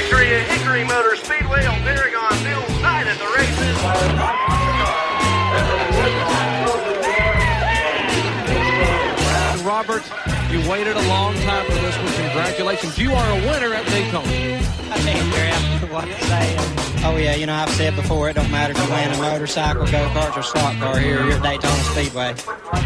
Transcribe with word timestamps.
Victory 0.00 0.32
at 0.32 0.48
Hickory 0.48 0.82
Motor 0.82 1.14
Speedway 1.14 1.66
on 1.66 1.76
Paragon 1.80 2.32
Field 2.40 2.64
night 2.80 3.06
at 3.06 3.18
the 3.18 3.28
races. 3.36 3.76
Robert, 9.62 10.02
you 10.50 10.66
waited 10.70 10.96
a 10.96 11.06
long 11.06 11.34
time 11.40 11.66
for 11.66 11.74
this 11.74 11.94
one. 11.98 12.06
Congratulations. 12.14 12.98
You 12.98 13.12
are 13.12 13.30
a 13.30 13.34
winner 13.46 13.74
at 13.74 13.84
Daytona. 13.88 14.26
I 14.26 14.98
can't 15.00 15.34
figure 15.34 15.92
out 15.92 15.92
what 15.92 16.06
to 16.06 16.24
say. 16.24 16.56
Oh 17.04 17.18
yeah, 17.18 17.34
you 17.34 17.44
know 17.44 17.54
I've 17.54 17.68
said 17.68 17.94
before 17.94 18.30
it 18.30 18.36
don't 18.36 18.50
matter 18.50 18.72
if 18.72 18.78
you 18.82 18.90
win 18.90 19.12
a 19.12 19.18
motorcycle, 19.18 19.84
go 19.84 20.08
karts, 20.14 20.34
or 20.34 20.42
slot 20.42 20.76
car 20.78 20.98
here. 20.98 21.22
You're 21.24 21.32
at 21.32 21.42
Daytona 21.42 21.82
Speedway. 21.92 22.34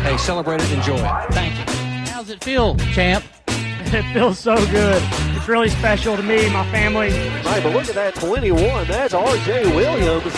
Hey, 0.02 0.16
celebrate 0.16 0.62
it, 0.62 0.72
enjoy 0.72 0.96
it. 0.96 1.32
Thank 1.32 1.56
you. 1.56 1.64
How's 2.12 2.30
it 2.30 2.42
feel, 2.42 2.74
champ? 2.92 3.24
It 4.04 4.12
feels 4.12 4.40
so 4.40 4.56
good. 4.72 5.00
It's 5.36 5.46
really 5.46 5.68
special 5.68 6.16
to 6.16 6.22
me, 6.24 6.50
my 6.50 6.68
family. 6.72 7.10
Right, 7.44 7.62
but 7.62 7.72
look 7.72 7.88
at 7.88 7.94
that 7.94 8.16
21. 8.16 8.88
That's 8.88 9.14
R.J. 9.14 9.72
Williams 9.72 10.34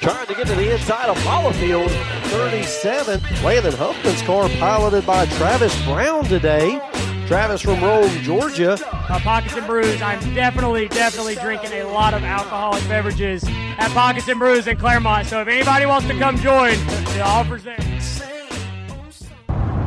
trying 0.00 0.26
to 0.28 0.34
get 0.34 0.46
to 0.46 0.54
the 0.54 0.72
inside 0.72 1.08
of 1.08 1.56
Field. 1.56 1.90
37. 1.90 3.20
Landon 3.42 3.72
Huffman's 3.72 4.22
car 4.22 4.48
piloted 4.60 5.04
by 5.04 5.26
Travis 5.26 5.74
Brown 5.84 6.22
today. 6.26 6.80
Travis 7.26 7.62
from 7.62 7.82
Rome, 7.82 8.08
Georgia. 8.22 8.74
Uh, 8.84 9.18
Pockets 9.18 9.56
and 9.56 9.66
Brews, 9.66 10.00
I'm 10.00 10.20
definitely, 10.32 10.86
definitely 10.86 11.34
drinking 11.34 11.72
a 11.72 11.84
lot 11.88 12.14
of 12.14 12.22
alcoholic 12.22 12.86
beverages 12.86 13.42
at 13.48 13.88
Pockets 13.90 14.28
and 14.28 14.38
Brews 14.38 14.68
in 14.68 14.76
Claremont. 14.76 15.26
So 15.26 15.40
if 15.40 15.48
anybody 15.48 15.84
wants 15.86 16.06
to 16.06 16.16
come 16.16 16.36
join, 16.36 16.76
the 16.86 17.22
offer's 17.22 17.64
there. 17.64 17.74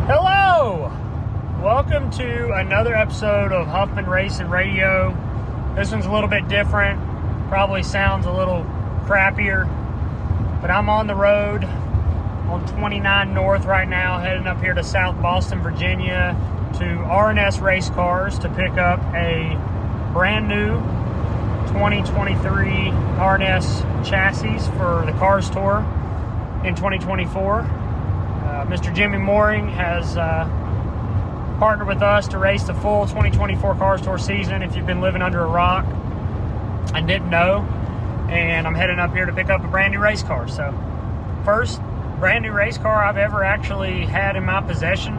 Hello! 0.09 1.06
Welcome 1.67 2.11
to 2.11 2.53
another 2.53 2.95
episode 2.95 3.51
of 3.51 3.67
Huffman 3.67 4.05
Racing 4.05 4.47
Radio. 4.47 5.09
This 5.75 5.91
one's 5.91 6.05
a 6.05 6.09
little 6.09 6.29
bit 6.29 6.47
different, 6.47 6.97
probably 7.49 7.83
sounds 7.83 8.25
a 8.25 8.31
little 8.31 8.63
crappier, 9.03 9.65
but 10.61 10.71
I'm 10.71 10.87
on 10.87 11.07
the 11.07 11.13
road 11.13 11.65
on 11.65 12.65
29 12.67 13.33
North 13.33 13.65
right 13.65 13.85
now, 13.85 14.17
heading 14.17 14.47
up 14.47 14.61
here 14.61 14.73
to 14.75 14.81
South 14.81 15.21
Boston, 15.21 15.61
Virginia 15.61 16.37
to 16.77 16.85
R&S 16.85 17.59
Race 17.59 17.89
Cars 17.89 18.39
to 18.39 18.47
pick 18.47 18.77
up 18.77 19.01
a 19.13 19.59
brand 20.13 20.47
new 20.47 20.79
2023 21.73 22.91
R&S 23.19 23.81
chassis 24.07 24.59
for 24.77 25.03
the 25.05 25.13
Cars 25.19 25.49
Tour 25.49 25.79
in 26.63 26.75
2024. 26.75 27.59
Uh, 27.59 28.65
Mr. 28.69 28.95
Jimmy 28.95 29.17
Mooring 29.17 29.67
has 29.67 30.15
uh, 30.15 30.47
partnered 31.59 31.87
with 31.87 32.03
us 32.03 32.27
to 32.27 32.37
race 32.37 32.63
the 32.63 32.73
full 32.73 33.07
2024 33.07 33.75
Cars 33.75 34.01
Tour 34.01 34.17
season. 34.17 34.61
If 34.61 34.75
you've 34.75 34.85
been 34.85 35.01
living 35.01 35.21
under 35.21 35.41
a 35.41 35.47
rock 35.47 35.85
and 36.93 37.07
didn't 37.07 37.29
know, 37.29 37.61
and 38.29 38.67
I'm 38.67 38.75
heading 38.75 38.99
up 38.99 39.13
here 39.13 39.25
to 39.25 39.33
pick 39.33 39.49
up 39.49 39.63
a 39.63 39.67
brand 39.67 39.93
new 39.93 39.99
race 39.99 40.21
car. 40.21 40.47
So, 40.47 40.73
first 41.43 41.81
brand 42.19 42.43
new 42.43 42.51
race 42.51 42.77
car 42.77 43.03
I've 43.03 43.17
ever 43.17 43.43
actually 43.43 44.05
had 44.05 44.35
in 44.35 44.45
my 44.45 44.61
possession, 44.61 45.17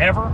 ever, 0.00 0.24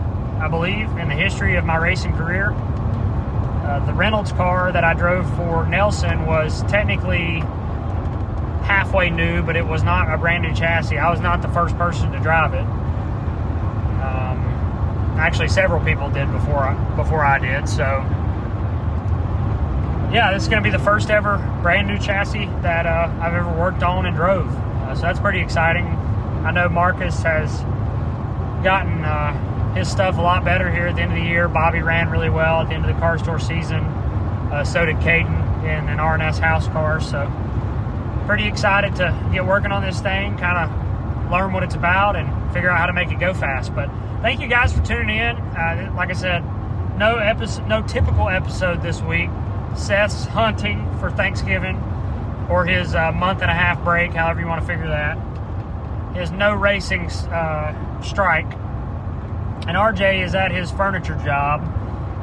I 0.41 0.49
believe, 0.49 0.89
in 0.99 1.09
the 1.09 1.15
history 1.15 1.57
of 1.57 1.65
my 1.65 1.77
racing 1.77 2.17
career. 2.17 2.53
Uh, 2.53 3.85
the 3.87 3.95
Reynolds 3.95 4.33
car 4.33 4.71
that 4.71 4.85
I 4.85 4.95
drove 4.95 5.29
for 5.37 5.67
Nelson 5.67 6.27
was 6.27 6.63
technically 6.65 7.41
halfway 8.65 9.11
new, 9.11 9.43
but 9.43 9.57
it 9.57 9.67
was 9.67 9.83
not 9.83 10.13
a 10.13 10.17
brand 10.17 10.45
new 10.45 10.55
chassis. 10.55 10.99
I 10.99 11.11
was 11.11 11.21
not 11.21 11.43
the 11.43 11.49
first 11.49 11.77
person 11.77 12.13
to 12.13 12.21
drive 12.21 12.55
it. 12.55 12.84
Actually, 15.25 15.49
several 15.49 15.83
people 15.83 16.11
did 16.11 16.31
before 16.33 16.59
I, 16.59 16.97
before 16.97 17.25
I 17.25 17.39
did. 17.39 17.67
So, 17.67 17.83
yeah, 20.13 20.31
this 20.35 20.43
is 20.43 20.51
going 20.51 20.63
to 20.63 20.71
be 20.71 20.71
the 20.71 20.85
first 20.85 21.09
ever 21.09 21.39
brand 21.63 21.89
new 21.89 21.99
chassis 21.99 22.45
that 22.61 22.85
uh, 22.85 23.11
I've 23.23 23.33
ever 23.33 23.51
worked 23.59 23.83
on 23.83 24.05
and 24.05 24.15
drove. 24.15 24.55
Uh, 24.55 24.95
so 24.95 25.01
that's 25.01 25.19
pretty 25.19 25.41
exciting. 25.41 25.87
I 25.87 26.51
know 26.51 26.69
Marcus 26.69 27.23
has 27.23 27.63
gotten 28.63 29.03
uh, 29.03 29.73
his 29.75 29.91
stuff 29.91 30.19
a 30.19 30.21
lot 30.21 30.45
better 30.45 30.71
here 30.71 30.89
at 30.89 30.97
the 30.97 31.01
end 31.01 31.13
of 31.13 31.19
the 31.19 31.25
year. 31.25 31.49
Bobby 31.49 31.81
ran 31.81 32.11
really 32.11 32.29
well 32.29 32.61
at 32.61 32.69
the 32.69 32.75
end 32.75 32.85
of 32.85 32.95
the 32.95 33.01
Cars 33.01 33.23
Tour 33.23 33.39
season. 33.39 33.81
Uh, 33.81 34.63
so 34.63 34.85
did 34.85 34.97
Caden 34.97 35.63
in 35.63 35.89
an 35.89 36.01
R&S 36.01 36.37
house 36.37 36.69
car. 36.69 37.01
So 37.01 37.33
pretty 38.27 38.47
excited 38.47 38.95
to 38.97 39.19
get 39.33 39.47
working 39.47 39.73
on 39.73 39.83
this 39.83 40.01
thing, 40.01 40.37
kind 40.37 40.71
of 40.71 41.31
learn 41.33 41.55
what 41.55 41.63
it's 41.63 41.77
about 41.77 42.15
and 42.15 42.44
figure 42.55 42.71
out 42.71 42.79
how 42.79 42.87
to 42.87 42.93
make 42.95 43.11
it 43.11 43.19
go 43.19 43.35
fast. 43.35 43.75
But 43.75 43.91
thank 44.23 44.41
you 44.41 44.47
guys 44.47 44.73
for 44.73 44.83
tuning 44.83 45.19
in. 45.19 45.37
Uh, 45.37 45.93
like 45.95 46.09
I 46.09 46.15
said, 46.15 46.43
no 46.97 47.17
episode, 47.17 47.67
no 47.67 47.83
typical 47.83 48.29
episode 48.29 48.81
this 48.83 49.03
week. 49.03 49.29
Seth's 49.77 50.25
hunting 50.25 50.99
for 51.01 51.11
Thanksgiving 51.11 51.77
or 52.49 52.65
his 52.65 52.95
uh, 52.95 53.11
month 53.13 53.43
and 53.43 53.51
a 53.51 53.55
half 53.55 53.83
break, 53.83 54.13
however 54.13 54.41
you 54.41 54.47
want 54.47 54.61
to 54.61 54.67
figure 54.67 54.87
that. 54.89 55.19
His 56.15 56.31
no 56.31 56.55
racing 56.55 57.11
uh, 57.11 58.01
strike. 58.03 58.51
And 59.67 59.77
RJ 59.77 60.25
is 60.25 60.35
at 60.35 60.53
his 60.53 60.71
furniture 60.71 61.17
job, 61.25 61.63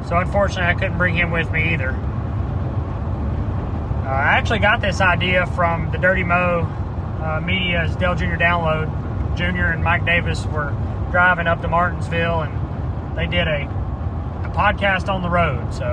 so 0.08 0.16
unfortunately 0.16 0.64
I 0.64 0.74
couldn't 0.74 0.96
bring 0.96 1.14
him 1.14 1.30
with 1.30 1.50
me 1.50 1.74
either. 1.74 1.90
Uh, 4.02 4.08
I 4.08 4.38
actually 4.38 4.60
got 4.60 4.80
this 4.80 5.00
idea 5.00 5.46
from 5.46 5.90
the 5.90 5.98
Dirty 5.98 6.22
Mo 6.22 6.62
uh, 7.22 7.40
Media's 7.44 7.94
Dale 7.96 8.14
Jr. 8.14 8.36
download. 8.36 8.88
Junior 9.36 9.66
and 9.66 9.82
Mike 9.82 10.04
Davis 10.04 10.44
were 10.46 10.70
driving 11.10 11.46
up 11.46 11.60
to 11.62 11.68
Martinsville 11.68 12.42
and 12.42 13.16
they 13.16 13.26
did 13.26 13.46
a, 13.46 13.64
a 14.44 14.52
podcast 14.54 15.08
on 15.08 15.22
the 15.22 15.30
road. 15.30 15.74
So 15.74 15.86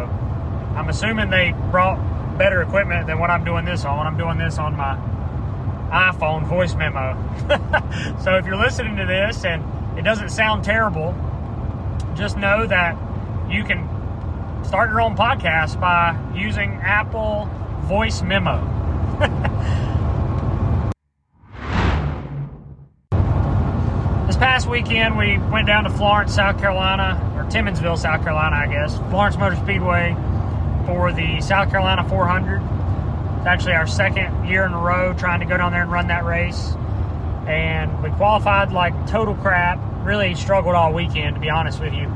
I'm 0.75 0.89
assuming 0.89 1.29
they 1.29 1.53
brought 1.72 1.97
better 2.38 2.61
equipment 2.61 3.07
than 3.07 3.19
what 3.19 3.29
I'm 3.29 3.44
doing 3.44 3.66
this 3.66 3.85
on. 3.85 4.07
I'm 4.07 4.17
doing 4.17 4.38
this 4.38 4.57
on 4.57 4.75
my 4.75 4.95
iPhone 5.91 6.47
voice 6.47 6.75
memo. 6.75 7.17
so 8.23 8.35
if 8.35 8.45
you're 8.45 8.55
listening 8.55 8.95
to 8.97 9.05
this 9.05 9.44
and 9.44 9.63
it 9.97 10.03
doesn't 10.03 10.29
sound 10.29 10.63
terrible, 10.63 11.16
just 12.16 12.38
know 12.38 12.66
that 12.67 12.97
you 13.50 13.63
can 13.63 13.88
start 14.63 14.89
your 14.89 15.01
own 15.01 15.16
podcast 15.16 15.79
by 15.79 16.17
using 16.35 16.73
Apple 16.75 17.50
Voice 17.83 18.21
Memo. 18.21 18.59
past 24.39 24.67
weekend, 24.67 25.17
we 25.17 25.38
went 25.38 25.67
down 25.67 25.83
to 25.83 25.89
Florence, 25.89 26.33
South 26.33 26.57
Carolina, 26.59 27.19
or 27.35 27.44
Timminsville, 27.44 27.97
South 27.97 28.23
Carolina, 28.23 28.55
I 28.55 28.67
guess, 28.67 28.97
Florence 29.09 29.38
Motor 29.38 29.57
Speedway 29.57 30.16
for 30.85 31.11
the 31.11 31.41
South 31.41 31.69
Carolina 31.69 32.07
400. 32.07 32.61
It's 33.38 33.47
actually 33.47 33.73
our 33.73 33.85
second 33.85 34.47
year 34.47 34.66
in 34.66 34.73
a 34.73 34.79
row 34.79 35.13
trying 35.13 35.41
to 35.41 35.45
go 35.45 35.57
down 35.57 35.73
there 35.73 35.81
and 35.81 35.91
run 35.91 36.07
that 36.07 36.23
race. 36.23 36.73
And 37.47 38.01
we 38.01 38.09
qualified 38.11 38.72
like 38.72 38.94
total 39.07 39.35
crap. 39.35 39.77
Really 40.05 40.33
struggled 40.35 40.75
all 40.75 40.94
weekend, 40.94 41.35
to 41.35 41.41
be 41.41 41.50
honest 41.50 41.81
with 41.81 41.94
you. 41.94 42.11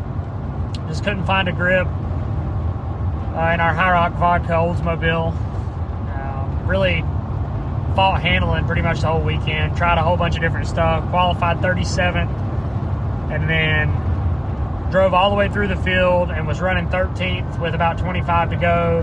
Just 0.88 1.04
couldn't 1.04 1.26
find 1.26 1.50
a 1.50 1.52
grip 1.52 1.88
uh, 1.88 3.52
in 3.54 3.60
our 3.60 3.74
High 3.74 3.92
Rock 3.92 4.14
Vodka 4.14 4.54
Oldsmobile. 4.54 5.36
Uh, 6.10 6.66
really 6.66 7.04
fought 7.96 8.22
handling 8.22 8.66
pretty 8.66 8.82
much 8.82 9.02
the 9.02 9.08
whole 9.08 9.22
weekend. 9.22 9.78
Tried 9.78 9.98
a 9.98 10.04
whole 10.04 10.18
bunch 10.18 10.36
of 10.36 10.42
different 10.42 10.68
stuff. 10.68 11.08
Qualified 11.10 11.58
37th. 11.58 12.30
And 13.32 13.50
then 13.50 14.90
drove 14.94 15.14
all 15.16 15.32
the 15.32 15.36
way 15.36 15.50
through 15.50 15.68
the 15.68 15.76
field 15.78 16.30
and 16.30 16.46
was 16.46 16.62
running 16.62 16.88
13th 16.88 17.60
with 17.60 17.74
about 17.74 17.98
25 17.98 18.52
to 18.52 18.56
go 18.58 19.00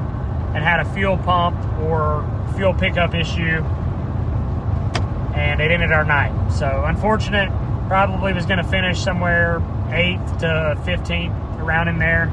and 0.55 0.63
had 0.63 0.79
a 0.79 0.85
fuel 0.95 1.19
pump 1.19 1.57
or 1.81 2.25
fuel 2.55 2.73
pickup 2.73 3.13
issue 3.13 3.61
and 5.35 5.61
it 5.61 5.73
ended 5.73 5.91
our 5.91 6.05
night 6.05 6.33
so 6.49 6.85
unfortunate 6.87 7.49
probably 7.89 8.33
was 8.33 8.47
going 8.47 8.59
to 8.59 8.69
finish 8.71 9.01
somewhere 9.01 9.59
8th 9.89 10.39
to 10.39 10.81
15th 10.85 11.61
around 11.61 11.89
in 11.89 11.99
there 11.99 12.27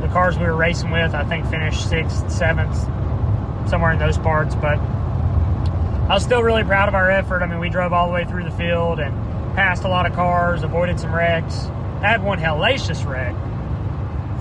the 0.00 0.08
cars 0.08 0.38
we 0.38 0.46
were 0.46 0.56
racing 0.56 0.90
with 0.90 1.14
i 1.14 1.22
think 1.22 1.44
finished 1.50 1.86
6th 1.90 2.24
7th 2.32 3.68
somewhere 3.68 3.92
in 3.92 3.98
those 3.98 4.16
parts 4.16 4.54
but 4.54 4.78
i 6.08 6.14
was 6.14 6.22
still 6.22 6.42
really 6.42 6.64
proud 6.64 6.88
of 6.88 6.94
our 6.94 7.10
effort 7.10 7.42
i 7.42 7.46
mean 7.46 7.58
we 7.58 7.68
drove 7.68 7.92
all 7.92 8.06
the 8.06 8.12
way 8.12 8.24
through 8.24 8.44
the 8.44 8.50
field 8.52 9.00
and 9.00 9.14
passed 9.54 9.84
a 9.84 9.88
lot 9.88 10.06
of 10.06 10.12
cars 10.14 10.62
avoided 10.62 10.98
some 10.98 11.14
wrecks 11.14 11.68
I 12.02 12.08
had 12.08 12.24
one 12.24 12.40
hellacious 12.40 13.06
wreck. 13.06 13.36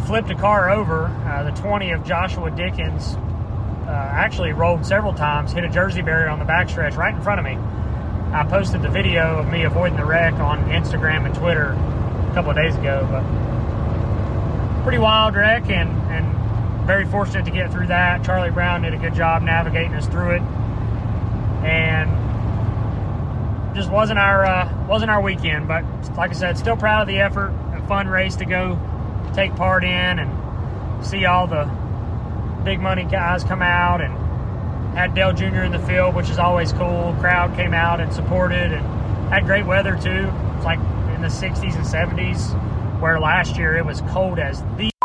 Flipped 0.07 0.31
a 0.31 0.35
car 0.35 0.71
over. 0.71 1.05
Uh, 1.05 1.43
the 1.43 1.51
20 1.61 1.91
of 1.91 2.03
Joshua 2.03 2.49
Dickens 2.49 3.13
uh, 3.85 3.91
actually 3.91 4.51
rolled 4.51 4.83
several 4.83 5.13
times, 5.13 5.51
hit 5.51 5.63
a 5.63 5.69
Jersey 5.69 6.01
barrier 6.01 6.27
on 6.27 6.39
the 6.39 6.45
backstretch 6.45 6.97
right 6.97 7.13
in 7.13 7.21
front 7.21 7.39
of 7.39 7.45
me. 7.45 7.59
I 8.33 8.47
posted 8.49 8.81
the 8.81 8.89
video 8.89 9.37
of 9.37 9.47
me 9.51 9.63
avoiding 9.63 9.95
the 9.95 10.05
wreck 10.05 10.33
on 10.35 10.63
Instagram 10.69 11.27
and 11.27 11.35
Twitter 11.35 11.73
a 11.73 12.31
couple 12.33 12.49
of 12.49 12.57
days 12.57 12.75
ago. 12.75 13.07
But 13.11 14.81
pretty 14.81 14.97
wild 14.97 15.35
wreck, 15.35 15.69
and, 15.69 15.91
and 16.11 16.87
very 16.87 17.05
fortunate 17.05 17.45
to 17.45 17.51
get 17.51 17.71
through 17.71 17.87
that. 17.87 18.25
Charlie 18.25 18.49
Brown 18.49 18.81
did 18.81 18.95
a 18.95 18.97
good 18.97 19.13
job 19.13 19.43
navigating 19.43 19.93
us 19.93 20.07
through 20.07 20.31
it, 20.31 20.41
and 21.61 22.09
just 23.73 23.89
wasn't 23.89 24.19
our 24.19 24.45
uh, 24.45 24.87
wasn't 24.87 25.11
our 25.11 25.21
weekend. 25.21 25.67
But 25.67 25.83
like 26.17 26.31
I 26.31 26.33
said, 26.33 26.57
still 26.57 26.77
proud 26.77 27.01
of 27.01 27.07
the 27.07 27.19
effort. 27.19 27.49
A 27.75 27.85
fun 27.87 28.07
race 28.07 28.35
to 28.37 28.45
go 28.45 28.79
take 29.33 29.55
part 29.55 29.83
in 29.83 30.19
and 30.19 31.05
see 31.05 31.25
all 31.25 31.47
the 31.47 31.65
big 32.63 32.79
money 32.79 33.03
guys 33.03 33.43
come 33.43 33.61
out 33.61 34.01
and 34.01 34.15
had 34.95 35.15
Dale 35.15 35.33
Jr. 35.33 35.63
in 35.63 35.71
the 35.71 35.79
field, 35.79 36.15
which 36.15 36.29
is 36.29 36.37
always 36.37 36.73
cool. 36.73 37.15
Crowd 37.19 37.55
came 37.55 37.73
out 37.73 38.01
and 38.01 38.13
supported 38.13 38.73
and 38.73 38.85
had 39.29 39.45
great 39.45 39.65
weather 39.65 39.95
too. 39.95 40.31
It's 40.55 40.65
like 40.65 40.79
in 41.15 41.21
the 41.21 41.27
60s 41.27 41.75
and 41.75 41.85
70s, 41.85 42.99
where 42.99 43.19
last 43.19 43.57
year 43.57 43.77
it 43.77 43.85
was 43.85 44.01
cold 44.09 44.39
as 44.39 44.61
the. 44.77 44.91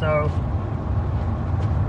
So, 0.00 0.28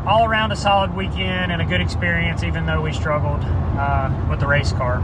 all 0.07 0.25
around 0.25 0.52
a 0.52 0.56
solid 0.56 0.96
weekend 0.96 1.52
and 1.52 1.62
a 1.62 1.66
good 1.66 1.81
experience, 1.81 2.44
even 2.44 2.66
though 2.66 2.81
we 2.81 2.94
struggled 2.94 3.42
uh, 3.44 4.28
with 4.30 4.40
the 4.40 4.48
race 4.48 4.72
car. 4.72 5.00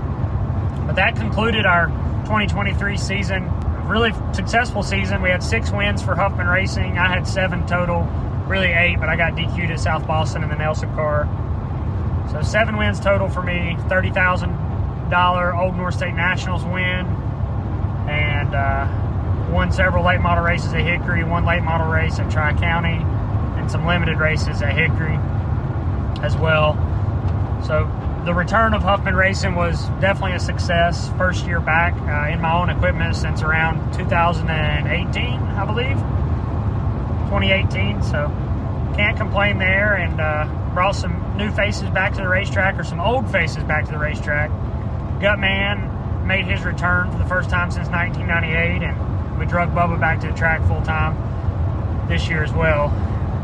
But 0.86 0.95
that 0.95 1.15
concluded 1.15 1.65
our 1.65 1.88
2023 2.25 2.98
season. 2.98 3.50
Really 3.88 4.13
successful 4.33 4.83
season. 4.83 5.21
We 5.21 5.30
had 5.30 5.44
six 5.44 5.71
wins 5.71 6.01
for 6.01 6.15
Huffman 6.15 6.48
Racing. 6.48 6.98
I 6.98 7.07
had 7.07 7.27
seven 7.27 7.65
total, 7.65 8.03
really 8.48 8.71
eight, 8.71 9.00
but 9.00 9.09
I 9.09 9.15
got 9.15 9.33
DQ'd 9.33 9.71
at 9.71 9.80
South 9.80 10.06
Boston 10.06 10.44
in 10.44 10.50
the 10.50 10.56
Nelson 10.56 10.94
car. 10.94 11.27
So 12.31 12.42
seven 12.42 12.77
wins 12.77 13.00
total 13.00 13.27
for 13.27 13.42
me. 13.42 13.75
Thirty 13.89 14.12
thousand 14.12 14.56
dollar 15.09 15.54
Old 15.56 15.75
North 15.75 15.95
State 15.95 16.13
Nationals 16.13 16.63
win, 16.63 17.06
and 18.07 18.56
uh, 18.56 19.51
won 19.51 19.71
several 19.71 20.06
late 20.06 20.21
model 20.21 20.44
races 20.44 20.74
at 20.74 20.81
Hickory. 20.81 21.24
One 21.24 21.45
late 21.45 21.63
model 21.63 21.88
race 21.88 22.19
at 22.19 22.31
Tri 22.31 22.54
County, 22.54 23.00
and 23.61 23.71
some 23.71 23.85
limited 23.85 24.19
races 24.19 24.61
at 24.61 24.75
Hickory 24.75 25.17
as 26.23 26.35
well. 26.35 26.73
So 27.65 27.89
the 28.25 28.33
return 28.33 28.73
of 28.73 28.81
Huffman 28.81 29.15
Racing 29.15 29.55
was 29.55 29.87
definitely 30.01 30.33
a 30.33 30.39
success. 30.39 31.09
First 31.17 31.45
year 31.45 31.59
back 31.59 31.93
uh, 31.93 32.31
in 32.33 32.41
my 32.41 32.53
own 32.53 32.69
equipment 32.69 33.15
since 33.15 33.41
around 33.41 33.93
2018, 33.93 35.15
I 35.15 35.65
believe. 35.65 35.97
2018, 37.29 38.03
so 38.03 38.27
can't 38.95 39.15
complain 39.15 39.57
there. 39.57 39.95
And 39.95 40.19
uh, 40.19 40.45
brought 40.73 40.95
some 40.95 41.37
new 41.37 41.51
faces 41.51 41.89
back 41.89 42.13
to 42.13 42.17
the 42.17 42.27
racetrack, 42.27 42.79
or 42.79 42.83
some 42.83 42.99
old 42.99 43.31
faces 43.31 43.63
back 43.63 43.85
to 43.85 43.91
the 43.91 43.97
racetrack. 43.97 44.49
Gutman 45.19 46.27
made 46.27 46.45
his 46.45 46.63
return 46.63 47.11
for 47.11 47.17
the 47.17 47.25
first 47.25 47.49
time 47.49 47.71
since 47.71 47.87
1998, 47.89 48.83
and 48.83 49.39
we 49.39 49.45
drug 49.45 49.73
Bubba 49.73 49.99
back 49.99 50.19
to 50.21 50.27
the 50.27 50.33
track 50.33 50.65
full 50.67 50.81
time 50.81 52.07
this 52.07 52.27
year 52.27 52.43
as 52.43 52.51
well. 52.53 52.89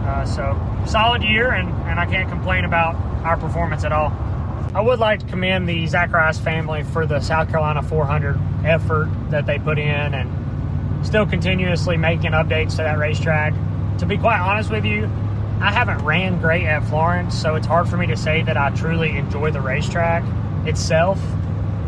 Uh, 0.07 0.25
so 0.25 0.57
solid 0.88 1.21
year, 1.21 1.51
and, 1.51 1.68
and 1.86 2.00
I 2.00 2.06
can't 2.06 2.30
complain 2.30 2.63
about 2.63 2.95
our 3.25 3.36
performance 3.36 3.83
at 3.83 3.92
all. 3.92 4.13
I 4.74 4.80
would 4.80 5.00
like 5.00 5.19
to 5.19 5.25
commend 5.25 5.68
the 5.68 5.86
Zacharias 5.86 6.39
family 6.39 6.83
for 6.83 7.06
the 7.06 7.19
South 7.19 7.50
Carolina 7.50 7.83
400 7.83 8.39
effort 8.63 9.09
that 9.31 9.45
they 9.45 9.59
put 9.59 9.77
in 9.77 10.13
and 10.13 11.06
still 11.06 11.25
continuously 11.25 11.98
making 11.98 12.31
updates 12.31 12.71
to 12.71 12.77
that 12.77 12.98
racetrack. 12.98 13.54
To 13.98 14.06
be 14.06 14.18
quite 14.18 14.39
honest 14.39 14.71
with 14.71 14.86
you, 14.86 15.12
I 15.59 15.74
haven't 15.74 16.06
ran 16.06 16.39
great 16.39 16.65
at 16.65 16.86
Florence, 16.86 17.38
so 17.38 17.56
it's 17.56 17.68
hard 17.68 17.89
for 17.89 17.98
me 17.98 18.07
to 18.07 18.15
say 18.15 18.44
that 18.44 18.56
I 18.56 18.69
truly 18.69 19.18
enjoy 19.18 19.51
the 19.51 19.60
racetrack 19.60 20.24
itself. 20.65 21.19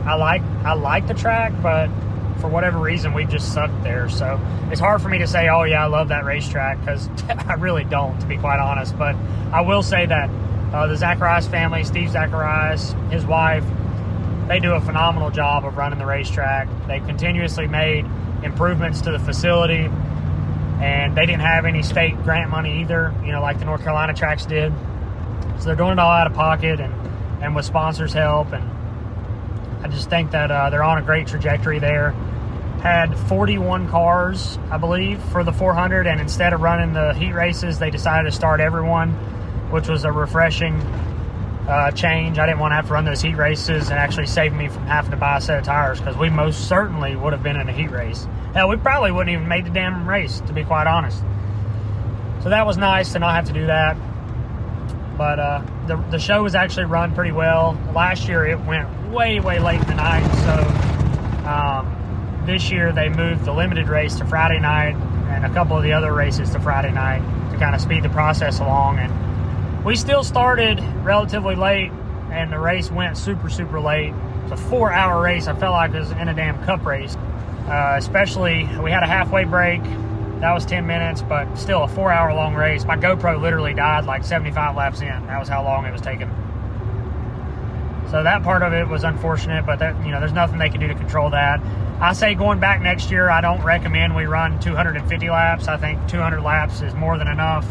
I 0.05 0.15
like 0.15 0.41
I 0.65 0.73
like 0.73 1.07
the 1.07 1.13
track, 1.13 1.53
but 1.61 1.89
for 2.39 2.47
whatever 2.47 2.79
reason 2.79 3.13
we've 3.13 3.29
just 3.29 3.53
sucked 3.53 3.83
there. 3.83 4.09
So 4.09 4.39
it's 4.71 4.79
hard 4.79 5.01
for 5.01 5.09
me 5.09 5.19
to 5.19 5.27
say, 5.27 5.49
"Oh 5.49 5.63
yeah, 5.63 5.83
I 5.83 5.87
love 5.87 6.09
that 6.09 6.25
racetrack" 6.25 6.79
because 6.79 7.09
I 7.29 7.53
really 7.55 7.83
don't, 7.83 8.19
to 8.19 8.25
be 8.27 8.37
quite 8.37 8.59
honest. 8.59 8.97
But 8.97 9.15
I 9.51 9.61
will 9.61 9.83
say 9.83 10.05
that 10.05 10.29
uh, 10.73 10.87
the 10.87 10.95
Zacharias 10.95 11.47
family, 11.47 11.83
Steve 11.83 12.11
Zacharias, 12.11 12.95
his 13.09 13.25
wife, 13.25 13.63
they 14.47 14.59
do 14.59 14.73
a 14.73 14.81
phenomenal 14.81 15.29
job 15.29 15.65
of 15.65 15.77
running 15.77 15.99
the 15.99 16.05
racetrack. 16.05 16.67
They 16.87 16.99
continuously 16.99 17.67
made 17.67 18.05
improvements 18.43 19.01
to 19.01 19.11
the 19.11 19.19
facility, 19.19 19.89
and 20.81 21.15
they 21.15 21.25
didn't 21.25 21.41
have 21.41 21.65
any 21.65 21.83
state 21.83 22.15
grant 22.23 22.49
money 22.49 22.81
either, 22.81 23.13
you 23.23 23.31
know, 23.31 23.41
like 23.41 23.59
the 23.59 23.65
North 23.65 23.83
Carolina 23.83 24.13
tracks 24.13 24.45
did. 24.45 24.73
So 25.59 25.65
they're 25.65 25.75
doing 25.75 25.93
it 25.93 25.99
all 25.99 26.11
out 26.11 26.25
of 26.25 26.33
pocket 26.33 26.79
and, 26.79 26.93
and 27.43 27.55
with 27.55 27.65
sponsors' 27.65 28.13
help. 28.13 28.53
And 28.53 28.63
I 29.83 29.87
just 29.87 30.09
think 30.09 30.31
that 30.31 30.49
uh, 30.51 30.69
they're 30.69 30.83
on 30.83 30.97
a 30.97 31.01
great 31.01 31.27
trajectory 31.27 31.79
there. 31.79 32.15
Had 32.81 33.17
41 33.27 33.89
cars, 33.89 34.57
I 34.71 34.77
believe, 34.77 35.21
for 35.31 35.43
the 35.43 35.51
400, 35.51 36.07
and 36.07 36.21
instead 36.21 36.53
of 36.53 36.61
running 36.61 36.93
the 36.93 37.13
heat 37.13 37.33
races, 37.33 37.77
they 37.79 37.89
decided 37.89 38.29
to 38.29 38.35
start 38.35 38.61
everyone 38.61 39.17
which 39.69 39.87
was 39.87 40.03
a 40.03 40.11
refreshing 40.11 40.75
uh, 41.67 41.91
change. 41.91 42.39
I 42.39 42.45
didn't 42.45 42.59
want 42.59 42.71
to 42.71 42.75
have 42.75 42.87
to 42.87 42.93
run 42.93 43.05
those 43.05 43.21
heat 43.21 43.35
races 43.35 43.89
and 43.89 43.99
actually 43.99 44.25
save 44.25 44.53
me 44.53 44.67
from 44.67 44.85
having 44.87 45.11
to 45.11 45.17
buy 45.17 45.37
a 45.37 45.41
set 45.41 45.59
of 45.59 45.65
tires 45.65 45.99
because 45.99 46.17
we 46.17 46.29
most 46.29 46.67
certainly 46.67 47.15
would 47.15 47.33
have 47.33 47.43
been 47.43 47.55
in 47.55 47.69
a 47.69 47.71
heat 47.71 47.91
race. 47.91 48.27
Hell, 48.53 48.69
we 48.69 48.77
probably 48.77 49.11
wouldn't 49.11 49.33
even 49.33 49.47
made 49.47 49.65
the 49.65 49.69
damn 49.69 50.09
race, 50.09 50.41
to 50.41 50.53
be 50.53 50.63
quite 50.63 50.87
honest. 50.87 51.21
So 52.41 52.49
that 52.49 52.65
was 52.65 52.77
nice 52.77 53.13
to 53.13 53.19
not 53.19 53.35
have 53.35 53.45
to 53.45 53.53
do 53.53 53.67
that. 53.67 53.95
But 55.17 55.39
uh, 55.39 55.61
the, 55.85 55.97
the 56.09 56.19
show 56.19 56.41
was 56.41 56.55
actually 56.55 56.85
run 56.85 57.13
pretty 57.13 57.33
well. 57.33 57.77
Last 57.93 58.27
year 58.27 58.47
it 58.47 58.59
went 58.61 59.11
way, 59.11 59.39
way 59.39 59.59
late 59.59 59.81
in 59.81 59.87
the 59.87 59.95
night. 59.95 60.25
So 60.45 61.47
um, 61.47 61.98
this 62.45 62.71
year 62.71 62.91
they 62.91 63.09
moved 63.09 63.45
the 63.45 63.53
limited 63.53 63.87
race 63.87 64.15
to 64.15 64.25
Friday 64.25 64.59
night 64.59 64.95
and 65.29 65.45
a 65.45 65.53
couple 65.53 65.77
of 65.77 65.83
the 65.83 65.93
other 65.93 66.13
races 66.13 66.49
to 66.51 66.59
Friday 66.59 66.91
night 66.91 67.21
to 67.51 67.57
kind 67.57 67.75
of 67.75 67.81
speed 67.81 68.03
the 68.03 68.09
process 68.09 68.59
along. 68.59 68.99
And 68.99 69.85
we 69.85 69.95
still 69.95 70.23
started 70.23 70.79
relatively 71.03 71.55
late 71.55 71.91
and 72.31 72.51
the 72.51 72.59
race 72.59 72.91
went 72.91 73.17
super 73.17 73.49
super 73.49 73.79
late. 73.79 74.13
It's 74.43 74.51
a 74.51 74.57
four 74.57 74.91
hour 74.91 75.21
race. 75.21 75.47
I 75.47 75.55
felt 75.55 75.73
like 75.73 75.93
it 75.93 75.99
was 75.99 76.11
in 76.11 76.27
a 76.27 76.33
damn 76.33 76.63
cup 76.65 76.85
race. 76.85 77.15
Uh, 77.67 77.95
especially 77.97 78.67
we 78.81 78.91
had 78.91 79.03
a 79.03 79.07
halfway 79.07 79.43
break. 79.43 79.83
That 80.41 80.53
was 80.53 80.65
10 80.65 80.87
minutes 80.87 81.21
but 81.21 81.53
still 81.55 81.83
a 81.83 81.87
four 81.87 82.11
hour 82.11 82.33
long 82.33 82.55
race. 82.55 82.85
My 82.85 82.97
gopro 82.97 83.39
literally 83.39 83.73
died 83.73 84.05
like 84.05 84.23
75 84.23 84.75
laps 84.75 85.01
in. 85.01 85.07
That 85.07 85.39
was 85.39 85.47
how 85.47 85.63
long 85.63 85.85
it 85.85 85.91
was 85.91 86.01
taking. 86.01 86.29
So 88.09 88.23
that 88.23 88.41
part 88.41 88.63
of 88.63 88.73
it 88.73 88.87
was 88.87 89.03
unfortunate 89.03 89.65
but 89.65 89.79
that 89.79 90.03
you 90.03 90.11
know 90.11 90.19
there's 90.19 90.33
nothing 90.33 90.57
they 90.57 90.69
can 90.69 90.79
do 90.79 90.87
to 90.87 90.95
control 90.95 91.29
that 91.29 91.61
i 91.99 92.13
say 92.13 92.33
going 92.33 92.59
back 92.59 92.81
next 92.81 93.11
year 93.11 93.29
i 93.29 93.41
don't 93.41 93.63
recommend 93.63 94.15
we 94.15 94.25
run 94.25 94.59
250 94.59 95.29
laps 95.29 95.67
i 95.67 95.77
think 95.77 96.07
200 96.07 96.41
laps 96.41 96.81
is 96.81 96.93
more 96.93 97.17
than 97.17 97.27
enough 97.27 97.65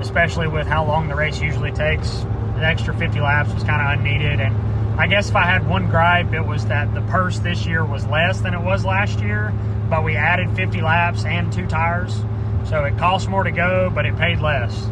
especially 0.00 0.48
with 0.48 0.66
how 0.66 0.84
long 0.84 1.08
the 1.08 1.14
race 1.14 1.40
usually 1.40 1.70
takes. 1.70 2.20
The 2.56 2.64
extra 2.64 2.96
50 2.96 3.20
laps 3.20 3.52
was 3.52 3.62
kind 3.62 3.80
of 3.80 3.98
unneeded. 3.98 4.40
And 4.40 5.00
I 5.00 5.06
guess 5.06 5.28
if 5.28 5.36
I 5.36 5.44
had 5.44 5.68
one 5.68 5.88
gripe, 5.88 6.32
it 6.32 6.42
was 6.42 6.66
that 6.66 6.92
the 6.94 7.02
purse 7.02 7.38
this 7.38 7.66
year 7.66 7.84
was 7.84 8.06
less 8.06 8.40
than 8.40 8.54
it 8.54 8.60
was 8.60 8.84
last 8.84 9.20
year, 9.20 9.52
but 9.88 10.02
we 10.02 10.16
added 10.16 10.54
50 10.56 10.80
laps 10.80 11.24
and 11.24 11.52
two 11.52 11.66
tires. 11.66 12.14
So 12.68 12.84
it 12.84 12.96
cost 12.98 13.28
more 13.28 13.44
to 13.44 13.50
go, 13.50 13.90
but 13.94 14.06
it 14.06 14.16
paid 14.16 14.40
less. 14.40 14.86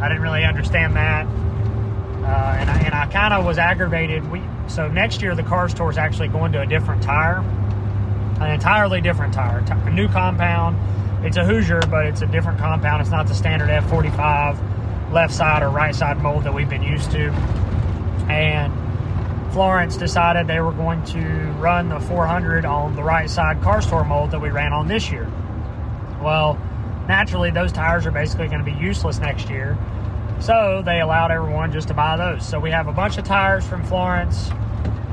I 0.00 0.08
didn't 0.08 0.22
really 0.22 0.44
understand 0.44 0.96
that. 0.96 1.26
Uh, 1.26 2.56
and 2.58 2.70
I, 2.94 3.02
I 3.02 3.06
kind 3.06 3.34
of 3.34 3.44
was 3.44 3.58
aggravated. 3.58 4.30
We 4.30 4.42
So 4.66 4.88
next 4.88 5.20
year, 5.20 5.34
the 5.34 5.42
Cars 5.42 5.74
Tour 5.74 5.90
is 5.90 5.98
actually 5.98 6.28
going 6.28 6.52
to 6.52 6.62
a 6.62 6.66
different 6.66 7.02
tire, 7.02 7.42
an 8.40 8.50
entirely 8.50 9.00
different 9.00 9.34
tire, 9.34 9.58
a 9.58 9.90
new 9.90 10.08
compound 10.08 10.76
it's 11.24 11.38
a 11.38 11.44
Hoosier, 11.44 11.80
but 11.90 12.04
it's 12.04 12.20
a 12.20 12.26
different 12.26 12.58
compound. 12.58 13.00
It's 13.00 13.10
not 13.10 13.26
the 13.26 13.34
standard 13.34 13.70
F45 13.70 15.10
left 15.10 15.32
side 15.32 15.62
or 15.62 15.70
right 15.70 15.94
side 15.94 16.18
mold 16.18 16.44
that 16.44 16.52
we've 16.52 16.68
been 16.68 16.82
used 16.82 17.10
to. 17.12 17.30
And 18.28 18.70
Florence 19.54 19.96
decided 19.96 20.46
they 20.46 20.60
were 20.60 20.72
going 20.72 21.02
to 21.04 21.20
run 21.58 21.88
the 21.88 21.98
400 21.98 22.66
on 22.66 22.94
the 22.94 23.02
right 23.02 23.30
side 23.30 23.62
Cars 23.62 23.86
Tour 23.86 24.04
mold 24.04 24.32
that 24.32 24.40
we 24.40 24.50
ran 24.50 24.74
on 24.74 24.86
this 24.86 25.10
year. 25.10 25.26
Well, 26.20 26.58
naturally, 27.08 27.50
those 27.50 27.72
tires 27.72 28.04
are 28.04 28.10
basically 28.10 28.48
going 28.48 28.62
to 28.62 28.70
be 28.70 28.78
useless 28.78 29.18
next 29.18 29.48
year. 29.48 29.78
So 30.40 30.82
they 30.84 31.00
allowed 31.00 31.30
everyone 31.30 31.72
just 31.72 31.88
to 31.88 31.94
buy 31.94 32.18
those. 32.18 32.46
So 32.46 32.60
we 32.60 32.70
have 32.70 32.86
a 32.86 32.92
bunch 32.92 33.16
of 33.16 33.24
tires 33.24 33.66
from 33.66 33.82
Florence, 33.86 34.50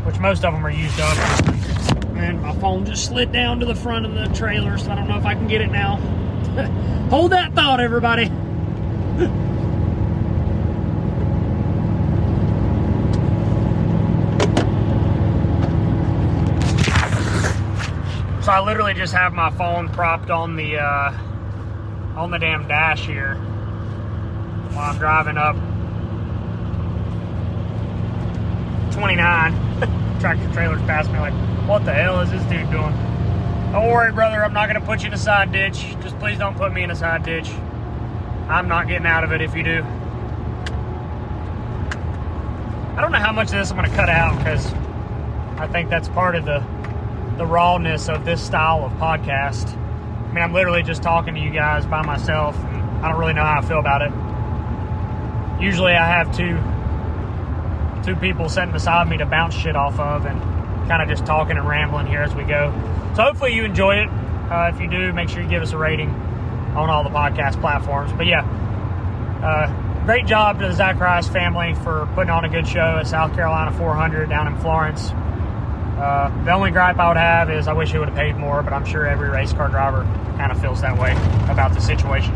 which 0.03 0.19
most 0.19 0.43
of 0.43 0.53
them 0.53 0.65
are 0.65 0.71
used 0.71 0.99
up. 0.99 1.80
And 2.15 2.41
my 2.41 2.53
phone 2.55 2.85
just 2.85 3.05
slid 3.05 3.31
down 3.31 3.59
to 3.59 3.65
the 3.65 3.75
front 3.75 4.05
of 4.05 4.13
the 4.13 4.27
trailer, 4.35 4.77
so 4.77 4.91
I 4.91 4.95
don't 4.95 5.07
know 5.07 5.17
if 5.17 5.25
I 5.25 5.33
can 5.33 5.47
get 5.47 5.61
it 5.61 5.71
now. 5.71 5.97
Hold 7.09 7.31
that 7.31 7.53
thought, 7.53 7.79
everybody. 7.79 8.25
so 18.41 18.51
I 18.51 18.61
literally 18.65 18.93
just 18.93 19.13
have 19.13 19.33
my 19.33 19.49
phone 19.51 19.89
propped 19.89 20.29
on 20.29 20.55
the 20.55 20.77
uh, 20.77 21.11
on 22.15 22.31
the 22.31 22.37
damn 22.39 22.67
dash 22.67 23.05
here 23.05 23.35
while 24.73 24.91
I'm 24.91 24.97
driving 24.97 25.37
up 25.37 25.55
29. 28.93 30.19
Tractor 30.19 30.51
trailers 30.53 30.81
past 30.83 31.11
me 31.11 31.19
like 31.19 31.33
what 31.67 31.85
the 31.85 31.93
hell 31.93 32.19
is 32.21 32.31
this 32.31 32.43
dude 32.43 32.69
doing? 32.71 32.93
Don't 33.71 33.87
worry, 33.87 34.11
brother. 34.11 34.43
I'm 34.43 34.53
not 34.53 34.67
going 34.67 34.79
to 34.79 34.85
put 34.85 35.01
you 35.01 35.07
in 35.07 35.13
a 35.13 35.17
side 35.17 35.51
ditch. 35.51 35.95
Just 36.01 36.19
please 36.19 36.37
don't 36.37 36.57
put 36.57 36.73
me 36.73 36.83
in 36.83 36.91
a 36.91 36.95
side 36.95 37.23
ditch. 37.23 37.49
I'm 38.49 38.67
not 38.67 38.87
getting 38.87 39.07
out 39.07 39.23
of 39.23 39.31
it 39.31 39.41
if 39.41 39.55
you 39.55 39.63
do. 39.63 39.83
I 42.97 42.99
don't 42.99 43.13
know 43.13 43.19
how 43.19 43.31
much 43.31 43.47
of 43.47 43.53
this 43.53 43.71
I'm 43.71 43.77
going 43.77 43.89
to 43.89 43.95
cut 43.95 44.09
out 44.09 44.37
because 44.37 44.65
I 45.57 45.67
think 45.67 45.89
that's 45.89 46.09
part 46.09 46.35
of 46.35 46.45
the 46.45 46.61
the 47.37 47.45
rawness 47.45 48.09
of 48.09 48.25
this 48.25 48.45
style 48.45 48.83
of 48.83 48.91
podcast. 48.93 49.75
I 49.75 50.33
mean, 50.33 50.43
I'm 50.43 50.53
literally 50.53 50.83
just 50.83 51.01
talking 51.01 51.33
to 51.33 51.39
you 51.39 51.49
guys 51.49 51.85
by 51.85 52.01
myself. 52.01 52.57
I 52.57 53.09
don't 53.09 53.19
really 53.19 53.33
know 53.33 53.43
how 53.43 53.59
I 53.59 53.61
feel 53.65 53.79
about 53.79 54.01
it. 54.01 54.11
usually 55.63 55.93
I 55.93 56.05
have 56.07 56.35
two 56.35 56.59
two 58.03 58.19
people 58.19 58.49
sitting 58.49 58.71
beside 58.71 59.07
me 59.07 59.17
to 59.17 59.25
bounce 59.25 59.55
shit 59.55 59.75
off 59.75 59.99
of 59.99 60.25
and 60.25 60.41
kind 60.91 61.01
of 61.01 61.07
just 61.07 61.25
talking 61.25 61.55
and 61.55 61.65
rambling 61.65 62.05
here 62.05 62.21
as 62.21 62.35
we 62.35 62.43
go. 62.43 62.69
So 63.15 63.23
hopefully 63.23 63.53
you 63.53 63.63
enjoy 63.63 63.95
it. 63.95 64.09
Uh, 64.51 64.71
if 64.73 64.81
you 64.81 64.89
do, 64.89 65.13
make 65.13 65.29
sure 65.29 65.41
you 65.41 65.47
give 65.47 65.63
us 65.63 65.71
a 65.71 65.77
rating 65.77 66.09
on 66.75 66.89
all 66.89 67.05
the 67.05 67.09
podcast 67.09 67.61
platforms. 67.61 68.11
But 68.11 68.25
yeah, 68.25 68.41
uh, 69.41 70.05
great 70.05 70.25
job 70.25 70.59
to 70.59 70.67
the 70.67 70.73
Zach 70.73 70.95
Zacharias 70.95 71.29
family 71.29 71.75
for 71.75 72.09
putting 72.13 72.29
on 72.29 72.43
a 72.43 72.49
good 72.49 72.67
show 72.67 72.97
at 72.99 73.07
South 73.07 73.33
Carolina 73.35 73.71
400 73.71 74.27
down 74.27 74.47
in 74.47 74.57
Florence. 74.57 75.11
Uh, 75.11 76.29
the 76.43 76.51
only 76.51 76.71
gripe 76.71 76.99
I 76.99 77.07
would 77.07 77.15
have 77.15 77.49
is 77.49 77.69
I 77.69 77.73
wish 77.73 77.93
he 77.93 77.97
would 77.97 78.09
have 78.09 78.17
paid 78.17 78.35
more, 78.35 78.61
but 78.61 78.73
I'm 78.73 78.83
sure 78.83 79.07
every 79.07 79.29
race 79.29 79.53
car 79.53 79.69
driver 79.69 80.03
kind 80.35 80.51
of 80.51 80.59
feels 80.59 80.81
that 80.81 80.97
way 80.97 81.13
about 81.49 81.73
the 81.73 81.79
situation. 81.79 82.35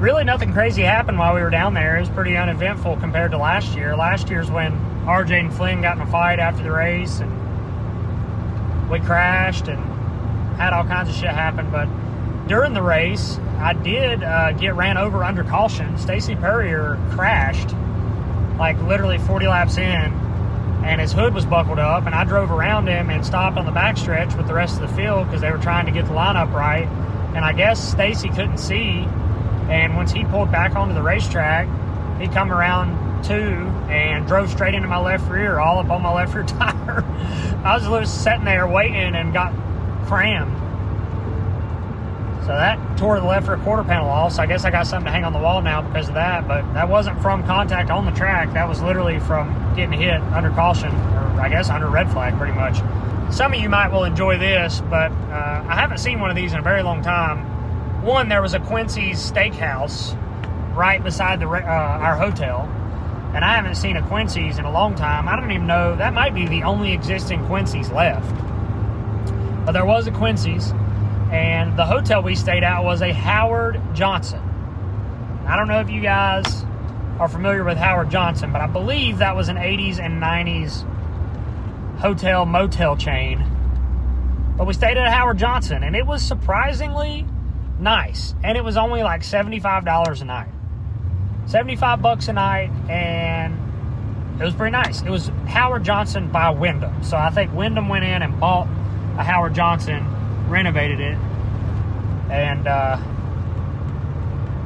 Really, 0.00 0.24
nothing 0.24 0.54
crazy 0.54 0.80
happened 0.80 1.18
while 1.18 1.34
we 1.34 1.42
were 1.42 1.50
down 1.50 1.74
there. 1.74 1.98
It 1.98 2.00
was 2.00 2.08
pretty 2.08 2.38
uneventful 2.38 2.96
compared 2.96 3.32
to 3.32 3.36
last 3.36 3.76
year. 3.76 3.94
Last 3.96 4.30
year's 4.30 4.50
when 4.50 4.91
RJ 5.04 5.40
and 5.40 5.52
Flynn 5.52 5.82
got 5.82 5.96
in 5.96 6.02
a 6.02 6.06
fight 6.06 6.38
after 6.38 6.62
the 6.62 6.70
race, 6.70 7.18
and 7.18 7.30
we 8.88 9.00
crashed 9.00 9.66
and 9.66 9.80
had 10.56 10.72
all 10.72 10.84
kinds 10.84 11.08
of 11.08 11.16
shit 11.16 11.30
happen. 11.30 11.70
But 11.72 11.88
during 12.46 12.72
the 12.72 12.82
race, 12.82 13.38
I 13.58 13.72
did 13.72 14.22
uh, 14.22 14.52
get 14.52 14.76
ran 14.76 14.96
over 14.98 15.24
under 15.24 15.42
caution. 15.42 15.98
Stacy 15.98 16.36
Perrier 16.36 17.00
crashed, 17.10 17.74
like 18.58 18.80
literally 18.82 19.18
40 19.18 19.48
laps 19.48 19.76
in, 19.76 19.82
and 20.84 21.00
his 21.00 21.12
hood 21.12 21.34
was 21.34 21.44
buckled 21.46 21.80
up. 21.80 22.06
And 22.06 22.14
I 22.14 22.22
drove 22.22 22.52
around 22.52 22.86
him 22.86 23.10
and 23.10 23.26
stopped 23.26 23.56
on 23.56 23.66
the 23.66 23.72
backstretch 23.72 24.36
with 24.36 24.46
the 24.46 24.54
rest 24.54 24.80
of 24.80 24.88
the 24.88 24.94
field 24.96 25.26
because 25.26 25.40
they 25.40 25.50
were 25.50 25.58
trying 25.58 25.86
to 25.86 25.92
get 25.92 26.04
the 26.04 26.12
lineup 26.12 26.52
right. 26.52 26.86
And 27.34 27.44
I 27.44 27.54
guess 27.54 27.90
Stacy 27.90 28.28
couldn't 28.28 28.58
see. 28.58 29.08
And 29.68 29.96
once 29.96 30.12
he 30.12 30.24
pulled 30.24 30.52
back 30.52 30.76
onto 30.76 30.94
the 30.94 31.02
racetrack, 31.02 31.66
he 32.20 32.28
come 32.28 32.52
around 32.52 33.24
two 33.24 33.71
drove 34.22 34.50
straight 34.50 34.74
into 34.74 34.88
my 34.88 34.98
left 34.98 35.28
rear, 35.30 35.58
all 35.58 35.78
up 35.78 35.90
on 35.90 36.02
my 36.02 36.12
left 36.12 36.34
rear 36.34 36.44
tire. 36.46 37.04
I 37.64 37.76
was 37.76 37.84
just 37.84 38.22
sitting 38.24 38.44
there 38.44 38.66
waiting 38.66 39.14
and 39.14 39.32
got 39.32 39.52
crammed. 40.06 40.56
So 42.42 42.48
that 42.48 42.98
tore 42.98 43.20
the 43.20 43.26
left 43.26 43.46
rear 43.46 43.56
quarter 43.58 43.84
panel 43.84 44.08
off. 44.08 44.32
So 44.32 44.42
I 44.42 44.46
guess 44.46 44.64
I 44.64 44.70
got 44.70 44.86
something 44.86 45.06
to 45.06 45.12
hang 45.12 45.24
on 45.24 45.32
the 45.32 45.38
wall 45.38 45.62
now 45.62 45.80
because 45.80 46.08
of 46.08 46.14
that. 46.14 46.48
But 46.48 46.62
that 46.74 46.88
wasn't 46.88 47.20
from 47.22 47.44
contact 47.44 47.90
on 47.90 48.04
the 48.04 48.10
track. 48.12 48.52
That 48.52 48.68
was 48.68 48.82
literally 48.82 49.20
from 49.20 49.74
getting 49.76 49.98
hit 49.98 50.20
under 50.32 50.50
caution, 50.50 50.90
or 50.90 51.40
I 51.40 51.48
guess 51.48 51.70
under 51.70 51.88
red 51.88 52.10
flag, 52.10 52.36
pretty 52.36 52.54
much. 52.54 52.78
Some 53.32 53.54
of 53.54 53.60
you 53.60 53.68
might 53.68 53.88
will 53.88 54.04
enjoy 54.04 54.38
this, 54.38 54.82
but 54.90 55.12
uh, 55.12 55.64
I 55.68 55.74
haven't 55.76 55.98
seen 55.98 56.20
one 56.20 56.30
of 56.30 56.36
these 56.36 56.52
in 56.52 56.58
a 56.58 56.62
very 56.62 56.82
long 56.82 57.00
time. 57.00 58.02
One, 58.02 58.28
there 58.28 58.42
was 58.42 58.54
a 58.54 58.60
Quincy's 58.60 59.18
Steakhouse 59.18 60.18
right 60.74 61.02
beside 61.02 61.40
the 61.40 61.48
uh, 61.48 61.60
our 61.60 62.16
hotel, 62.16 62.68
and 63.34 63.44
I 63.44 63.54
haven't 63.54 63.76
seen 63.76 63.96
a 63.96 64.02
Quincy's 64.06 64.58
in 64.58 64.64
a 64.64 64.70
long 64.70 64.94
time. 64.94 65.28
I 65.28 65.36
don't 65.36 65.50
even 65.50 65.66
know 65.66 65.96
that 65.96 66.12
might 66.12 66.34
be 66.34 66.46
the 66.46 66.64
only 66.64 66.92
existing 66.92 67.46
Quincy's 67.46 67.90
left. 67.90 68.34
But 69.64 69.72
there 69.72 69.86
was 69.86 70.06
a 70.06 70.10
Quincy's, 70.10 70.72
and 71.30 71.78
the 71.78 71.86
hotel 71.86 72.22
we 72.22 72.34
stayed 72.34 72.62
at 72.62 72.84
was 72.84 73.00
a 73.00 73.12
Howard 73.12 73.80
Johnson. 73.94 74.40
I 75.46 75.56
don't 75.56 75.68
know 75.68 75.80
if 75.80 75.88
you 75.88 76.00
guys 76.00 76.64
are 77.18 77.28
familiar 77.28 77.64
with 77.64 77.78
Howard 77.78 78.10
Johnson, 78.10 78.52
but 78.52 78.60
I 78.60 78.66
believe 78.66 79.18
that 79.18 79.34
was 79.34 79.48
an 79.48 79.56
80s 79.56 79.98
and 79.98 80.20
90s 80.20 80.86
hotel 81.98 82.44
motel 82.44 82.96
chain. 82.96 83.44
But 84.56 84.66
we 84.66 84.74
stayed 84.74 84.98
at 84.98 85.10
Howard 85.10 85.38
Johnson, 85.38 85.84
and 85.84 85.96
it 85.96 86.06
was 86.06 86.22
surprisingly 86.22 87.26
nice, 87.78 88.34
and 88.44 88.58
it 88.58 88.64
was 88.64 88.76
only 88.76 89.02
like 89.02 89.22
$75 89.22 90.20
a 90.20 90.24
night. 90.24 90.48
75 91.46 92.00
bucks 92.02 92.28
a 92.28 92.32
night, 92.32 92.70
and 92.88 93.58
it 94.40 94.44
was 94.44 94.54
pretty 94.54 94.72
nice. 94.72 95.02
It 95.02 95.10
was 95.10 95.28
Howard 95.46 95.84
Johnson 95.84 96.30
by 96.30 96.50
Wyndham. 96.50 97.02
So 97.04 97.16
I 97.16 97.30
think 97.30 97.52
Wyndham 97.52 97.88
went 97.88 98.04
in 98.04 98.22
and 98.22 98.38
bought 98.40 98.66
a 99.18 99.22
Howard 99.22 99.54
Johnson, 99.54 100.06
renovated 100.48 101.00
it, 101.00 101.18
and 102.30 102.66
uh, 102.66 102.96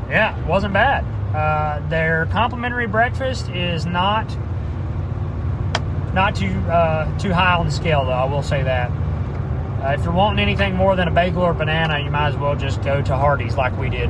yeah, 0.09 0.47
wasn't 0.47 0.73
bad. 0.73 1.05
Uh, 1.35 1.87
their 1.89 2.27
complimentary 2.27 2.87
breakfast 2.87 3.49
is 3.51 3.85
not 3.85 4.35
not 6.15 6.35
too 6.35 6.55
uh, 6.71 7.19
too 7.19 7.33
high 7.33 7.57
on 7.57 7.67
the 7.67 7.73
scale, 7.73 8.05
though. 8.07 8.13
I 8.13 8.25
will 8.25 8.43
say 8.43 8.63
that. 8.63 8.91
Uh, 8.91 9.95
if 9.99 10.03
you're 10.05 10.13
wanting 10.13 10.39
anything 10.39 10.75
more 10.75 10.97
than 10.97 11.09
a 11.09 11.11
bagel 11.11 11.43
or 11.43 11.53
banana, 11.53 11.99
you 11.99 12.11
might 12.11 12.29
as 12.29 12.37
well 12.37 12.57
just 12.57 12.83
go 12.83 13.03
to 13.03 13.17
Hardee's 13.17 13.57
like 13.57 13.77
we 13.79 13.91
did. 13.91 14.09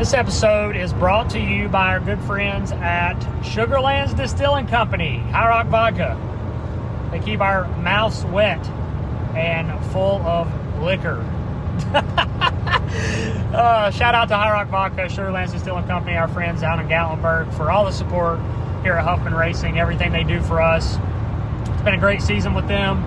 This 0.00 0.14
episode 0.14 0.76
is 0.76 0.94
brought 0.94 1.28
to 1.28 1.38
you 1.38 1.68
by 1.68 1.88
our 1.88 2.00
good 2.00 2.22
friends 2.22 2.72
at 2.72 3.16
Sugarlands 3.42 4.16
Distilling 4.16 4.66
Company, 4.66 5.18
High 5.18 5.48
Rock 5.48 5.66
Vodka. 5.66 7.10
They 7.10 7.20
keep 7.20 7.42
our 7.42 7.68
mouths 7.76 8.24
wet 8.24 8.66
and 9.36 9.68
full 9.92 10.22
of 10.22 10.48
liquor. 10.80 11.18
uh, 13.54 13.90
shout 13.90 14.14
out 14.14 14.28
to 14.28 14.36
High 14.36 14.52
Rock 14.52 14.68
Vodka, 14.68 15.02
Sugarlands 15.02 15.52
Distilling 15.52 15.86
Company, 15.86 16.16
our 16.16 16.28
friends 16.28 16.62
down 16.62 16.80
in 16.80 16.88
Gatlinburg, 16.88 17.52
for 17.52 17.70
all 17.70 17.84
the 17.84 17.92
support 17.92 18.40
here 18.82 18.94
at 18.94 19.04
Huffman 19.04 19.34
Racing, 19.34 19.78
everything 19.78 20.12
they 20.12 20.24
do 20.24 20.40
for 20.40 20.62
us. 20.62 20.96
It's 21.74 21.82
been 21.82 21.92
a 21.92 21.98
great 21.98 22.22
season 22.22 22.54
with 22.54 22.68
them. 22.68 23.04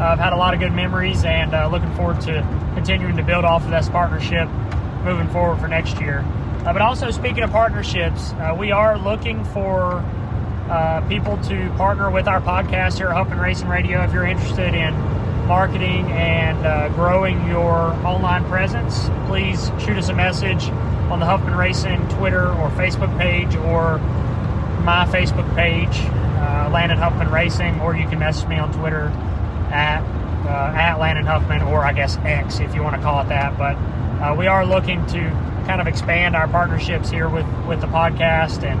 Uh, 0.00 0.04
I've 0.04 0.18
had 0.18 0.32
a 0.32 0.36
lot 0.36 0.54
of 0.54 0.60
good 0.60 0.72
memories 0.72 1.22
and 1.22 1.52
uh, 1.52 1.68
looking 1.68 1.94
forward 1.96 2.22
to 2.22 2.40
continuing 2.76 3.18
to 3.18 3.22
build 3.22 3.44
off 3.44 3.62
of 3.62 3.70
this 3.70 3.90
partnership 3.90 4.48
moving 5.04 5.28
forward 5.28 5.60
for 5.60 5.68
next 5.68 6.00
year. 6.00 6.24
Uh, 6.64 6.72
but 6.72 6.82
also, 6.82 7.10
speaking 7.10 7.42
of 7.42 7.50
partnerships, 7.50 8.32
uh, 8.32 8.54
we 8.58 8.70
are 8.70 8.98
looking 8.98 9.44
for 9.46 10.04
uh, 10.70 11.00
people 11.08 11.36
to 11.38 11.68
partner 11.76 12.10
with 12.10 12.28
our 12.28 12.40
podcast 12.40 12.98
here 12.98 13.08
at 13.08 13.16
Huffman 13.16 13.38
Racing 13.38 13.68
Radio 13.68 14.02
if 14.04 14.12
you're 14.12 14.26
interested 14.26 14.74
in 14.74 14.94
marketing 15.46 16.06
and 16.12 16.64
uh, 16.64 16.88
growing 16.90 17.44
your 17.48 17.92
online 18.06 18.44
presence. 18.44 19.08
Please 19.26 19.70
shoot 19.80 19.96
us 19.96 20.08
a 20.08 20.14
message 20.14 20.68
on 21.10 21.18
the 21.18 21.26
Huffman 21.26 21.56
Racing 21.56 22.06
Twitter 22.10 22.48
or 22.52 22.70
Facebook 22.70 23.16
page 23.18 23.56
or 23.56 23.98
my 24.84 25.06
Facebook 25.06 25.52
page, 25.56 25.98
uh, 26.38 26.70
Landon 26.72 26.98
Huffman 26.98 27.30
Racing, 27.30 27.80
or 27.80 27.96
you 27.96 28.08
can 28.08 28.18
message 28.18 28.48
me 28.48 28.58
on 28.58 28.72
Twitter 28.72 29.08
at 29.72 30.02
uh, 30.46 30.72
at 30.74 30.98
Landon 30.98 31.26
Huffman, 31.26 31.62
or 31.62 31.84
I 31.84 31.92
guess 31.92 32.16
X 32.18 32.60
if 32.60 32.74
you 32.74 32.82
want 32.82 32.96
to 32.96 33.02
call 33.02 33.20
it 33.22 33.28
that. 33.28 33.58
But 33.58 33.76
uh, 34.20 34.34
we 34.36 34.46
are 34.46 34.66
looking 34.66 35.04
to 35.06 35.18
kind 35.66 35.80
of 35.80 35.86
expand 35.86 36.36
our 36.36 36.46
partnerships 36.48 37.10
here 37.10 37.28
with 37.28 37.46
with 37.66 37.80
the 37.80 37.86
podcast, 37.86 38.62
and 38.62 38.78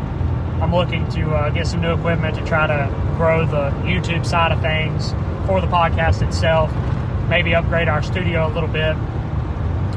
I'm 0.62 0.74
looking 0.74 1.08
to 1.10 1.30
uh, 1.30 1.50
get 1.50 1.66
some 1.66 1.80
new 1.80 1.94
equipment 1.94 2.36
to 2.36 2.44
try 2.44 2.66
to 2.66 3.14
grow 3.16 3.46
the 3.46 3.70
YouTube 3.86 4.26
side 4.26 4.52
of 4.52 4.60
things 4.60 5.12
for 5.46 5.60
the 5.60 5.66
podcast 5.66 6.26
itself. 6.26 6.70
Maybe 7.28 7.54
upgrade 7.54 7.88
our 7.88 8.02
studio 8.02 8.46
a 8.46 8.52
little 8.52 8.68
bit, 8.68 8.96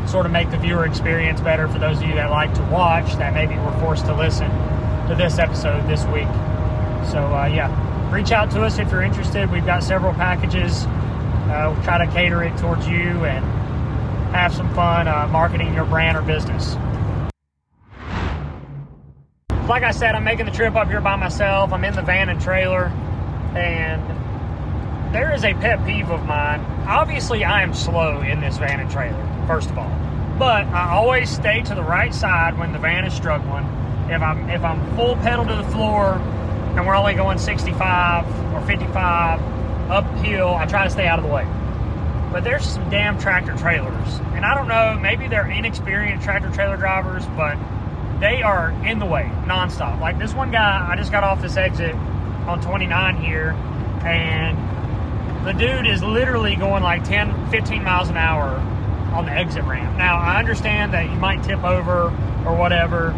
sort 0.08 0.26
of 0.26 0.32
make 0.32 0.50
the 0.52 0.58
viewer 0.58 0.86
experience 0.86 1.42
better 1.42 1.68
for 1.68 1.80
those 1.80 1.98
of 1.98 2.04
you 2.04 2.14
that 2.16 2.30
like 2.30 2.54
to 2.54 2.64
watch 2.64 3.16
that 3.16 3.34
maybe 3.34 3.56
were 3.56 3.78
forced 3.80 4.06
to 4.06 4.14
listen 4.16 4.50
to 5.10 5.16
this 5.18 5.40
episode 5.40 5.88
this 5.90 6.06
week. 6.06 6.28
So, 7.12 7.20
uh, 7.36 7.52
yeah, 7.54 8.14
reach 8.14 8.32
out 8.32 8.50
to 8.52 8.64
us 8.64 8.80
if 8.80 8.90
you're 8.92 9.02
interested. 9.02 9.52
We've 9.52 9.66
got 9.66 9.84
several 9.84 10.14
packages. 10.14 10.86
Uh, 10.86 11.74
we'll 11.74 11.84
try 11.84 12.06
to 12.06 12.12
cater 12.14 12.44
it 12.44 12.58
towards 12.58 12.88
you 12.88 13.26
and 13.26 13.44
have 14.34 14.54
some 14.54 14.74
fun 14.74 15.08
uh, 15.08 15.28
marketing 15.28 15.74
your 15.74 15.86
brand 15.86 16.18
or 16.18 16.22
business. 16.22 16.76
Like 19.68 19.84
I 19.84 19.92
said, 19.92 20.16
I'm 20.16 20.24
making 20.24 20.46
the 20.46 20.52
trip 20.52 20.76
up 20.76 20.88
here 20.88 21.00
by 21.00 21.16
myself. 21.16 21.72
I'm 21.72 21.84
in 21.86 21.96
the 21.96 22.02
van 22.02 22.30
and 22.30 22.42
trailer, 22.42 22.86
and 23.56 24.02
there 25.14 25.34
is 25.34 25.46
a 25.46 25.54
pet 25.54 25.86
peeve 25.86 26.10
of 26.10 26.26
mine. 26.26 26.60
Obviously, 26.88 27.44
I 27.44 27.64
am 27.64 27.74
slow 27.74 28.22
in 28.22 28.42
this 28.42 28.58
van 28.58 28.80
and 28.80 28.92
trailer, 28.92 29.46
first 29.48 29.70
of 29.70 29.78
all, 29.78 29.90
but 30.38 30.66
I 30.66 30.92
always 30.92 31.30
stay 31.30 31.62
to 31.62 31.76
the 31.76 31.84
right 31.84 32.14
side 32.14 32.58
when 32.58 32.74
the 32.74 32.80
van 32.80 33.06
is 33.06 33.14
struggling 33.14 33.66
if 34.10 34.22
I'm 34.22 34.50
if 34.50 34.64
I'm 34.64 34.96
full 34.96 35.16
pedal 35.18 35.46
to 35.46 35.56
the 35.56 35.64
floor 35.64 36.14
and 36.14 36.86
we're 36.86 36.96
only 36.96 37.14
going 37.14 37.38
65 37.38 38.54
or 38.54 38.62
55 38.62 39.40
uphill, 39.90 40.56
I 40.56 40.66
try 40.66 40.84
to 40.84 40.90
stay 40.90 41.08
out 41.08 41.20
of 41.20 41.26
the 41.26 41.32
way. 41.32 41.48
But 42.34 42.44
there's 42.44 42.66
some 42.66 42.90
damn 42.90 43.20
tractor 43.20 43.56
trailers, 43.56 44.20
and 44.34 44.44
I 44.44 44.56
don't 44.56 44.68
know, 44.68 45.00
maybe 45.00 45.28
they're 45.28 45.46
inexperienced 45.46 46.26
tractor 46.26 46.50
trailer 46.50 46.78
drivers, 46.78 47.24
but 47.38 47.60
they 48.20 48.42
are 48.42 48.72
in 48.88 48.98
the 48.98 49.06
way 49.06 49.32
nonstop. 49.46 50.02
Like 50.02 50.18
this 50.18 50.34
one 50.34 50.50
guy, 50.50 50.84
I 50.90 50.96
just 50.96 51.12
got 51.12 51.24
off 51.24 51.44
this 51.44 51.58
exit 51.58 51.94
on 51.94 52.60
29 52.60 53.18
here, 53.18 53.52
and 54.04 55.46
the 55.46 55.54
dude 55.54 55.86
is 55.86 56.02
literally 56.02 56.56
going 56.56 56.82
like 56.82 57.04
10, 57.04 57.52
15 57.52 57.84
miles 57.84 58.10
an 58.10 58.18
hour 58.18 58.58
on 59.14 59.26
the 59.26 59.32
exit 59.32 59.64
ramp. 59.66 59.96
Now, 59.96 60.18
I 60.18 60.40
understand 60.40 60.92
that 60.94 61.04
you 61.12 61.16
might 61.18 61.44
tip 61.44 61.64
over 61.64 62.06
or 62.48 62.56
whatever, 62.56 63.12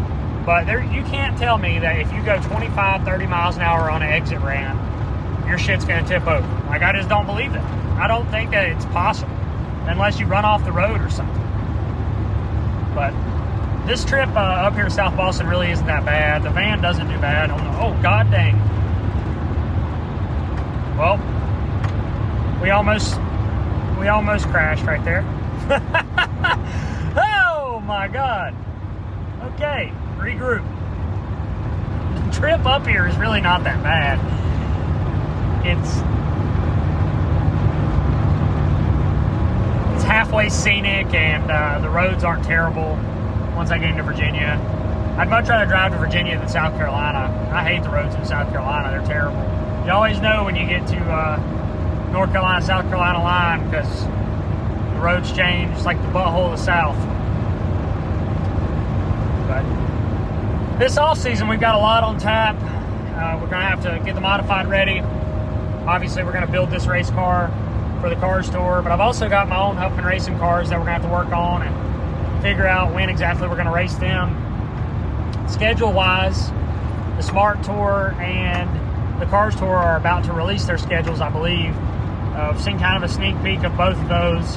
but 0.44 0.66
there, 0.66 0.84
you 0.84 1.02
can't 1.04 1.38
tell 1.38 1.56
me 1.56 1.78
that 1.78 2.00
if 2.00 2.12
you 2.12 2.22
go 2.22 2.38
25, 2.42 3.02
30 3.02 3.26
miles 3.26 3.56
an 3.56 3.62
hour 3.62 3.90
on 3.90 4.02
an 4.02 4.10
exit 4.10 4.40
ramp, 4.40 4.78
your 5.48 5.56
shit's 5.56 5.86
to 5.86 6.02
tip 6.02 6.26
over. 6.26 6.46
Like, 6.66 6.82
I 6.82 6.92
just 6.92 7.08
don't 7.08 7.24
believe 7.24 7.54
that. 7.54 7.85
I 7.98 8.06
don't 8.08 8.28
think 8.30 8.50
that 8.50 8.68
it's 8.68 8.84
possible 8.86 9.32
unless 9.86 10.20
you 10.20 10.26
run 10.26 10.44
off 10.44 10.64
the 10.64 10.72
road 10.72 11.00
or 11.00 11.08
something. 11.08 11.42
But 12.94 13.14
this 13.86 14.04
trip 14.04 14.28
uh, 14.30 14.40
up 14.40 14.74
here 14.74 14.84
to 14.84 14.90
South 14.90 15.16
Boston 15.16 15.46
really 15.46 15.70
isn't 15.70 15.86
that 15.86 16.04
bad. 16.04 16.42
The 16.42 16.50
van 16.50 16.82
doesn't 16.82 17.08
do 17.08 17.18
bad. 17.18 17.50
On 17.50 17.64
the, 17.64 17.70
oh 17.80 17.98
god 18.02 18.30
dang! 18.30 18.56
Well, 20.98 21.18
we 22.62 22.70
almost 22.70 23.16
we 23.98 24.08
almost 24.08 24.46
crashed 24.46 24.84
right 24.84 25.04
there. 25.04 25.24
oh 27.16 27.80
my 27.84 28.08
god! 28.08 28.54
Okay, 29.54 29.92
regroup. 30.18 30.64
The 32.26 32.32
trip 32.38 32.66
up 32.66 32.86
here 32.86 33.06
is 33.06 33.16
really 33.16 33.40
not 33.40 33.64
that 33.64 33.82
bad. 33.82 34.18
It's 35.64 36.00
halfway 40.16 40.48
scenic 40.48 41.12
and 41.12 41.50
uh, 41.50 41.78
the 41.80 41.90
roads 41.90 42.24
aren't 42.24 42.42
terrible 42.42 42.96
once 43.54 43.70
I 43.70 43.76
get 43.76 43.90
into 43.90 44.02
Virginia. 44.02 44.58
I'd 45.18 45.28
much 45.28 45.46
rather 45.46 45.66
drive 45.66 45.92
to 45.92 45.98
Virginia 45.98 46.38
than 46.38 46.48
South 46.48 46.72
Carolina. 46.78 47.50
I 47.52 47.62
hate 47.62 47.82
the 47.82 47.90
roads 47.90 48.14
in 48.14 48.24
South 48.24 48.48
Carolina, 48.48 48.96
they're 48.96 49.06
terrible. 49.06 49.38
You 49.84 49.92
always 49.92 50.18
know 50.18 50.44
when 50.44 50.56
you 50.56 50.66
get 50.66 50.86
to 50.86 50.96
uh, 50.96 52.08
North 52.12 52.32
Carolina, 52.32 52.64
South 52.64 52.86
Carolina 52.86 53.22
line 53.22 53.68
because 53.68 54.04
the 54.04 55.00
roads 55.00 55.30
change. 55.32 55.76
It's 55.76 55.84
like 55.84 56.00
the 56.00 56.08
butthole 56.08 56.50
of 56.50 56.58
the 56.58 56.64
South. 56.64 56.96
But 59.48 60.78
this 60.78 60.96
off 60.96 61.18
season, 61.18 61.46
we've 61.46 61.60
got 61.60 61.74
a 61.74 61.78
lot 61.78 62.02
on 62.02 62.18
tap. 62.18 62.56
Uh, 62.56 63.38
we're 63.38 63.50
going 63.50 63.60
to 63.60 63.68
have 63.68 63.82
to 63.82 64.02
get 64.02 64.14
the 64.14 64.22
modified 64.22 64.66
ready. 64.66 65.00
Obviously, 65.86 66.24
we're 66.24 66.32
going 66.32 66.46
to 66.46 66.50
build 66.50 66.70
this 66.70 66.86
race 66.86 67.10
car 67.10 67.52
for 68.00 68.08
the 68.08 68.16
Cars 68.16 68.48
Tour, 68.50 68.80
but 68.82 68.92
I've 68.92 69.00
also 69.00 69.28
got 69.28 69.48
my 69.48 69.58
own 69.58 69.76
Huffman 69.76 70.04
Racing 70.04 70.38
cars 70.38 70.70
that 70.70 70.78
we're 70.78 70.86
going 70.86 71.00
to 71.00 71.08
have 71.08 71.10
to 71.10 71.16
work 71.16 71.32
on 71.36 71.62
and 71.62 72.42
figure 72.42 72.66
out 72.66 72.94
when 72.94 73.08
exactly 73.08 73.48
we're 73.48 73.54
going 73.54 73.66
to 73.66 73.72
race 73.72 73.94
them. 73.94 74.42
Schedule 75.48 75.92
wise, 75.92 76.50
the 77.16 77.22
Smart 77.22 77.62
Tour 77.62 78.14
and 78.20 79.20
the 79.20 79.26
Cars 79.26 79.56
Tour 79.56 79.76
are 79.76 79.96
about 79.96 80.24
to 80.24 80.32
release 80.32 80.66
their 80.66 80.78
schedules, 80.78 81.20
I 81.20 81.30
believe. 81.30 81.74
Uh, 81.76 82.52
I've 82.52 82.60
seen 82.60 82.78
kind 82.78 83.02
of 83.02 83.08
a 83.08 83.12
sneak 83.12 83.42
peek 83.42 83.64
of 83.64 83.76
both 83.76 83.96
of 83.96 84.08
those, 84.08 84.56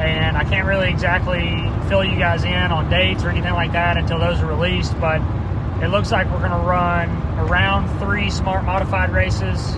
and 0.00 0.36
I 0.36 0.44
can't 0.44 0.66
really 0.66 0.88
exactly 0.88 1.70
fill 1.88 2.04
you 2.04 2.18
guys 2.18 2.44
in 2.44 2.72
on 2.72 2.88
dates 2.88 3.22
or 3.22 3.28
anything 3.28 3.52
like 3.52 3.72
that 3.72 3.98
until 3.98 4.18
those 4.18 4.40
are 4.40 4.46
released. 4.46 4.98
But 4.98 5.20
it 5.82 5.88
looks 5.88 6.10
like 6.10 6.30
we're 6.30 6.38
going 6.38 6.52
to 6.52 6.66
run 6.66 7.10
around 7.38 7.98
three 7.98 8.30
Smart 8.30 8.64
Modified 8.64 9.10
races, 9.10 9.76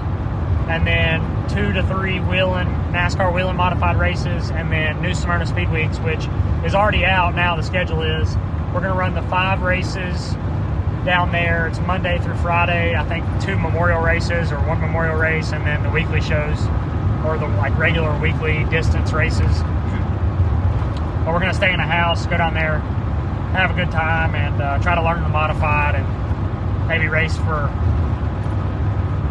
and 0.68 0.86
then 0.86 1.20
two 1.48 1.72
to 1.72 1.82
three 1.86 2.20
Whelen 2.20 2.66
NASCAR 2.92 3.32
Whelen 3.32 3.56
modified 3.56 3.98
races, 3.98 4.50
and 4.50 4.70
then 4.70 5.02
New 5.02 5.14
Smyrna 5.14 5.46
Speed 5.46 5.70
Weeks, 5.70 5.98
which 5.98 6.26
is 6.64 6.74
already 6.74 7.04
out 7.04 7.34
now. 7.34 7.56
The 7.56 7.62
schedule 7.62 8.02
is 8.02 8.36
we're 8.72 8.80
going 8.80 8.92
to 8.92 8.98
run 8.98 9.14
the 9.14 9.22
five 9.22 9.62
races 9.62 10.32
down 11.04 11.32
there. 11.32 11.66
It's 11.66 11.78
Monday 11.80 12.18
through 12.18 12.36
Friday. 12.36 12.94
I 12.94 13.04
think 13.06 13.24
two 13.42 13.58
memorial 13.58 14.00
races 14.00 14.52
or 14.52 14.58
one 14.60 14.80
memorial 14.80 15.16
race, 15.16 15.52
and 15.52 15.66
then 15.66 15.82
the 15.82 15.90
weekly 15.90 16.20
shows 16.20 16.58
or 17.26 17.38
the 17.38 17.46
like 17.58 17.76
regular 17.76 18.18
weekly 18.20 18.64
distance 18.64 19.12
races. 19.12 19.62
But 21.24 21.32
we're 21.32 21.40
going 21.40 21.52
to 21.52 21.54
stay 21.54 21.72
in 21.72 21.80
a 21.80 21.86
house, 21.86 22.26
go 22.26 22.36
down 22.36 22.54
there, 22.54 22.78
have 23.52 23.70
a 23.70 23.74
good 23.74 23.90
time, 23.90 24.34
and 24.34 24.60
uh, 24.60 24.78
try 24.78 24.94
to 24.94 25.02
learn 25.02 25.22
the 25.22 25.28
modified 25.28 25.94
and 25.94 26.88
maybe 26.88 27.08
race 27.08 27.36
for 27.36 27.70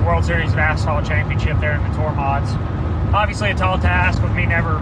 World 0.05 0.25
Series 0.25 0.51
of 0.51 0.59
Asphalt 0.59 1.05
Championship 1.05 1.59
there 1.59 1.73
in 1.73 1.83
the 1.83 1.97
Tour 1.97 2.11
mods. 2.11 2.51
Obviously, 3.13 3.51
a 3.51 3.55
tall 3.55 3.77
task 3.77 4.21
with 4.21 4.33
me 4.33 4.45
never 4.45 4.79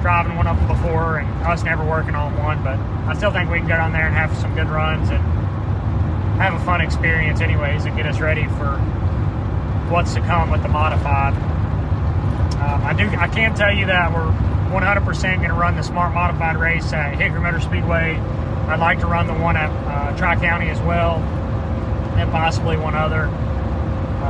driving 0.00 0.34
one 0.36 0.46
up 0.46 0.58
before 0.66 1.18
and 1.18 1.28
us 1.44 1.62
never 1.62 1.84
working 1.84 2.14
on 2.14 2.36
one, 2.38 2.62
but 2.64 2.78
I 3.06 3.14
still 3.14 3.30
think 3.30 3.50
we 3.50 3.58
can 3.58 3.68
go 3.68 3.76
down 3.76 3.92
there 3.92 4.06
and 4.06 4.14
have 4.14 4.36
some 4.38 4.54
good 4.54 4.68
runs 4.68 5.10
and 5.10 5.22
have 6.40 6.54
a 6.54 6.64
fun 6.64 6.80
experience, 6.80 7.40
anyways, 7.40 7.84
and 7.84 7.96
get 7.96 8.06
us 8.06 8.18
ready 8.18 8.46
for 8.58 8.78
what's 9.90 10.14
to 10.14 10.20
come 10.20 10.50
with 10.50 10.62
the 10.62 10.68
modified. 10.68 11.34
Um, 11.34 12.82
I 12.82 12.94
do. 12.94 13.08
I 13.08 13.28
can 13.28 13.54
tell 13.54 13.72
you 13.74 13.86
that 13.86 14.12
we're 14.12 14.30
100% 14.72 15.22
going 15.36 15.48
to 15.48 15.54
run 15.54 15.76
the 15.76 15.82
Smart 15.82 16.14
Modified 16.14 16.56
race 16.56 16.92
at 16.92 17.14
Hickory 17.20 17.40
Motor 17.40 17.60
Speedway. 17.60 18.16
I'd 18.68 18.80
like 18.80 19.00
to 19.00 19.06
run 19.06 19.26
the 19.26 19.34
one 19.34 19.56
at 19.56 19.70
uh, 19.70 20.16
Tri 20.16 20.36
County 20.36 20.70
as 20.70 20.80
well, 20.80 21.16
and 22.16 22.30
possibly 22.30 22.76
one 22.76 22.94
other. 22.94 23.26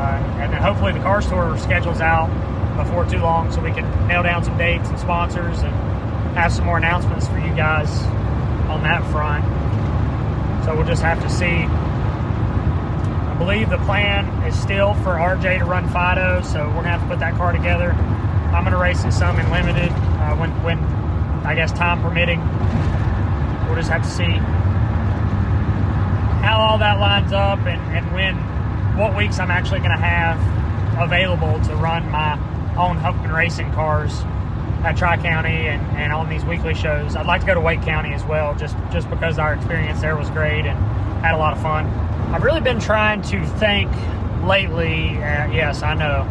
And 0.03 0.53
then 0.53 0.62
hopefully 0.62 0.93
the 0.93 1.01
Cars 1.01 1.27
Tour 1.29 1.57
schedules 1.59 2.01
out 2.01 2.29
before 2.77 3.05
too 3.05 3.19
long 3.19 3.53
so 3.53 3.61
we 3.61 3.73
can 3.73 3.85
nail 4.09 4.23
down 4.23 4.43
some 4.45 4.57
dates 4.57 4.88
and 4.88 4.99
sponsors 4.99 5.59
and 5.61 5.73
have 6.35 6.53
some 6.53 6.65
more 6.65 6.79
announcements 6.79 7.29
for 7.29 7.38
you 7.38 7.55
guys 7.55 7.91
on 8.69 8.83
that 8.83 9.03
front. 9.11 9.45
So 10.65 10.75
we'll 10.75 10.87
just 10.87 11.03
have 11.03 11.21
to 11.23 11.31
see. 11.31 11.67
I 11.67 13.35
believe 13.37 13.71
the 13.71 13.79
plan 13.79 14.27
is 14.45 14.59
still 14.59 14.95
for 14.95 15.15
RJ 15.15 15.59
to 15.59 15.65
run 15.65 15.88
Fido, 15.88 16.41
so 16.43 16.67
we're 16.69 16.75
gonna 16.77 16.91
have 16.91 17.03
to 17.03 17.09
put 17.09 17.19
that 17.19 17.35
car 17.35 17.53
together. 17.53 17.93
I'm 17.93 18.65
gonna 18.65 18.79
race 18.79 19.05
in 19.05 19.12
some 19.12 19.38
in 19.38 19.51
limited 19.51 19.91
uh, 19.91 20.37
when, 20.37 20.51
when 20.62 20.79
I 21.45 21.55
guess 21.55 21.73
time 21.73 22.01
permitting. 22.03 22.41
We'll 23.67 23.77
just 23.77 23.91
have 23.91 24.03
to 24.03 24.11
see 24.11 24.38
how 26.43 26.61
all 26.61 26.79
that 26.79 26.99
lines 26.99 27.33
up 27.33 27.61
and, 27.61 27.81
and 27.97 28.12
when, 28.12 28.37
what 28.96 29.16
weeks 29.16 29.38
I'm 29.38 29.50
actually 29.50 29.81
gonna 29.81 29.98
have 29.98 30.38
available 31.00 31.61
to 31.64 31.76
run 31.76 32.11
my 32.11 32.35
own 32.76 32.96
Huffman 32.96 33.33
Racing 33.33 33.72
cars 33.72 34.12
at 34.85 34.96
Tri 34.96 35.16
County 35.16 35.68
and, 35.68 35.81
and 35.96 36.12
on 36.12 36.28
these 36.28 36.44
weekly 36.44 36.74
shows. 36.74 37.16
I'd 37.16 37.26
like 37.26 37.40
to 37.42 37.46
go 37.46 37.55
to 37.55 37.61
Wake 37.61 37.83
County 37.83 38.12
as 38.12 38.24
well, 38.24 38.55
just 38.55 38.76
just 38.92 39.09
because 39.09 39.38
our 39.38 39.55
experience 39.55 40.00
there 40.00 40.16
was 40.16 40.28
great 40.31 40.66
and 40.66 40.78
had 41.24 41.35
a 41.35 41.38
lot 41.38 41.57
of 41.57 41.62
fun. 41.62 41.87
I've 42.35 42.42
really 42.42 42.61
been 42.61 42.81
trying 42.81 43.22
to 43.22 43.46
think 43.59 43.90
lately. 44.42 45.11
Uh, 45.16 45.50
yes, 45.50 45.83
I 45.83 45.94
know 45.94 46.28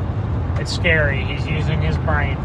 it's 0.60 0.74
scary. 0.74 1.24
He's 1.24 1.48
using 1.48 1.82
his 1.82 1.98
brain. 1.98 2.38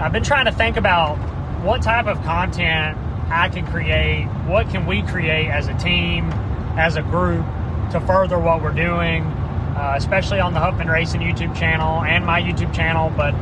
I've 0.00 0.12
been 0.12 0.22
trying 0.22 0.44
to 0.44 0.52
think 0.52 0.76
about 0.76 1.16
what 1.62 1.82
type 1.82 2.06
of 2.06 2.22
content 2.22 2.96
I 3.30 3.48
can 3.48 3.66
create. 3.66 4.26
What 4.46 4.70
can 4.70 4.86
we 4.86 5.02
create 5.02 5.48
as 5.48 5.66
a 5.68 5.74
team, 5.74 6.30
as 6.76 6.96
a 6.96 7.02
group, 7.02 7.44
to 7.92 8.00
further 8.00 8.38
what 8.38 8.62
we're 8.62 8.72
doing, 8.72 9.22
uh, 9.24 9.94
especially 9.96 10.40
on 10.40 10.54
the 10.54 10.60
Huffman 10.60 10.88
Racing 10.88 11.20
YouTube 11.20 11.56
channel 11.56 12.02
and 12.02 12.24
my 12.24 12.40
YouTube 12.40 12.74
channel. 12.74 13.12
But 13.16 13.34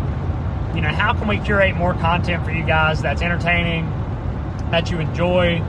you 0.74 0.82
know, 0.82 0.90
how 0.90 1.14
can 1.14 1.26
we 1.26 1.38
curate 1.38 1.74
more 1.74 1.94
content 1.94 2.44
for 2.44 2.50
you 2.50 2.64
guys 2.64 3.00
that's 3.00 3.22
entertaining, 3.22 3.86
that 4.70 4.90
you 4.90 4.98
enjoy, 4.98 5.62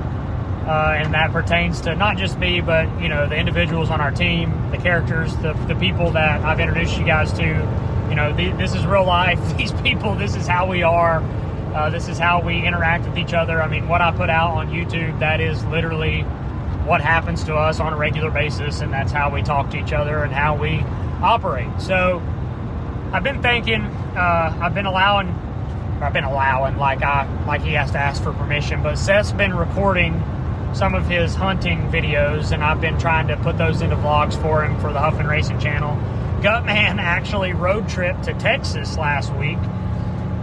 uh, 0.68 0.96
and 0.98 1.14
that 1.14 1.32
pertains 1.32 1.80
to 1.82 1.96
not 1.96 2.18
just 2.18 2.38
me, 2.38 2.60
but 2.60 2.90
you 3.02 3.08
know, 3.08 3.28
the 3.28 3.38
individuals 3.38 3.90
on 3.90 4.02
our 4.02 4.12
team, 4.12 4.70
the 4.72 4.78
characters, 4.78 5.34
the, 5.38 5.54
the 5.68 5.76
people 5.76 6.12
that 6.12 6.42
I've 6.44 6.60
introduced 6.60 6.98
you 6.98 7.06
guys 7.06 7.32
to. 7.34 7.46
You 8.10 8.16
know, 8.16 8.34
the, 8.34 8.52
this 8.52 8.74
is 8.74 8.86
real 8.86 9.06
life. 9.06 9.40
These 9.58 9.72
people, 9.74 10.16
this 10.16 10.36
is 10.36 10.46
how 10.46 10.68
we 10.68 10.84
are. 10.84 11.24
Uh, 11.74 11.90
this 11.90 12.10
is 12.10 12.18
how 12.18 12.42
we 12.42 12.66
interact 12.66 13.06
with 13.06 13.18
each 13.18 13.34
other. 13.34 13.62
I 13.62 13.68
mean, 13.70 13.88
what 13.88 14.02
I 14.02 14.12
put 14.12 14.30
out 14.30 14.52
on 14.52 14.70
YouTube, 14.70 15.20
that 15.20 15.40
is 15.40 15.64
literally 15.66 16.26
what 16.88 17.02
happens 17.02 17.44
to 17.44 17.56
us 17.56 17.80
on 17.80 17.94
a 17.94 17.98
regular 17.98 18.32
basis, 18.32 18.82
and 18.82 18.92
that's 18.92 19.12
how 19.12 19.30
we 19.30 19.44
talk 19.44 19.70
to 19.72 19.78
each 19.78 19.94
other 19.94 20.24
and 20.24 20.34
how 20.34 20.56
we 20.56 20.80
operate. 21.22 21.70
So, 21.80 22.22
I've 23.12 23.24
been 23.24 23.42
thinking, 23.42 23.82
uh, 23.84 24.58
I've 24.62 24.74
been 24.74 24.86
allowing, 24.86 25.30
I've 26.02 26.14
been 26.14 26.24
allowing, 26.24 26.78
like 26.78 27.04
I, 27.04 27.28
like 27.46 27.62
he 27.62 27.74
has 27.74 27.92
to 27.92 27.98
ask 27.98 28.22
for 28.22 28.34
permission. 28.34 28.84
But 28.84 28.98
Seth's 28.98 29.32
been 29.32 29.56
recording 29.56 30.22
some 30.74 30.94
of 30.94 31.08
his 31.08 31.34
hunting 31.34 31.90
videos, 31.90 32.52
and 32.52 32.64
I've 32.64 32.82
been 32.82 33.00
trying 33.00 33.28
to 33.28 33.38
put 33.38 33.58
those 33.58 33.82
into 33.82 33.96
vlogs 33.96 34.40
for 34.42 34.64
him 34.64 34.80
for 34.80 34.92
the 34.92 35.00
Huffman 35.00 35.28
Racing 35.28 35.60
channel. 35.60 35.96
Gutman 36.42 37.00
actually 37.00 37.54
road 37.54 37.88
trip 37.90 38.22
to 38.24 38.34
Texas 38.34 38.98
last 38.98 39.34
week, 39.36 39.58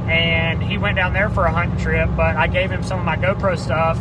and 0.08 0.62
he 0.62 0.78
went 0.78 0.96
down 0.96 1.12
there 1.12 1.28
for 1.28 1.44
a 1.44 1.52
hunting 1.52 1.78
trip. 1.78 2.08
But 2.16 2.36
I 2.36 2.46
gave 2.46 2.70
him 2.70 2.82
some 2.82 2.98
of 2.98 3.04
my 3.04 3.16
GoPro 3.16 3.58
stuff, 3.58 3.98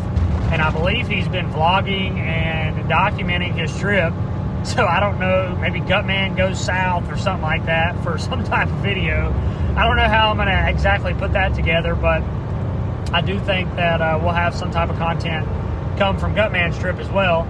and 0.53 0.61
I 0.61 0.69
believe 0.69 1.07
he's 1.07 1.27
been 1.27 1.49
vlogging 1.49 2.19
and 2.19 2.87
documenting 2.89 3.53
his 3.53 3.75
trip. 3.79 4.13
So 4.63 4.87
I 4.87 5.01
don't 5.01 5.19
know, 5.19 5.57
maybe 5.59 5.81
Gutman 5.81 6.37
goes 6.37 6.57
south 6.57 7.11
or 7.11 7.17
something 7.17 7.41
like 7.41 7.65
that 7.65 8.01
for 8.01 8.17
some 8.29 8.45
type 8.45 8.69
of 8.69 8.75
video. 8.75 9.29
I 9.75 9.85
don't 9.85 9.97
know 9.97 10.07
how 10.07 10.29
I'm 10.29 10.37
going 10.37 10.47
to 10.47 10.69
exactly 10.69 11.13
put 11.13 11.33
that 11.33 11.53
together, 11.53 11.95
but 11.95 12.23
I 13.11 13.19
do 13.19 13.37
think 13.41 13.75
that 13.75 14.01
uh, 14.01 14.17
we'll 14.23 14.31
have 14.31 14.55
some 14.55 14.71
type 14.71 14.89
of 14.89 14.95
content 14.95 15.45
come 15.97 16.17
from 16.17 16.33
Gutman's 16.33 16.79
trip 16.79 16.95
as 16.95 17.09
well. 17.09 17.41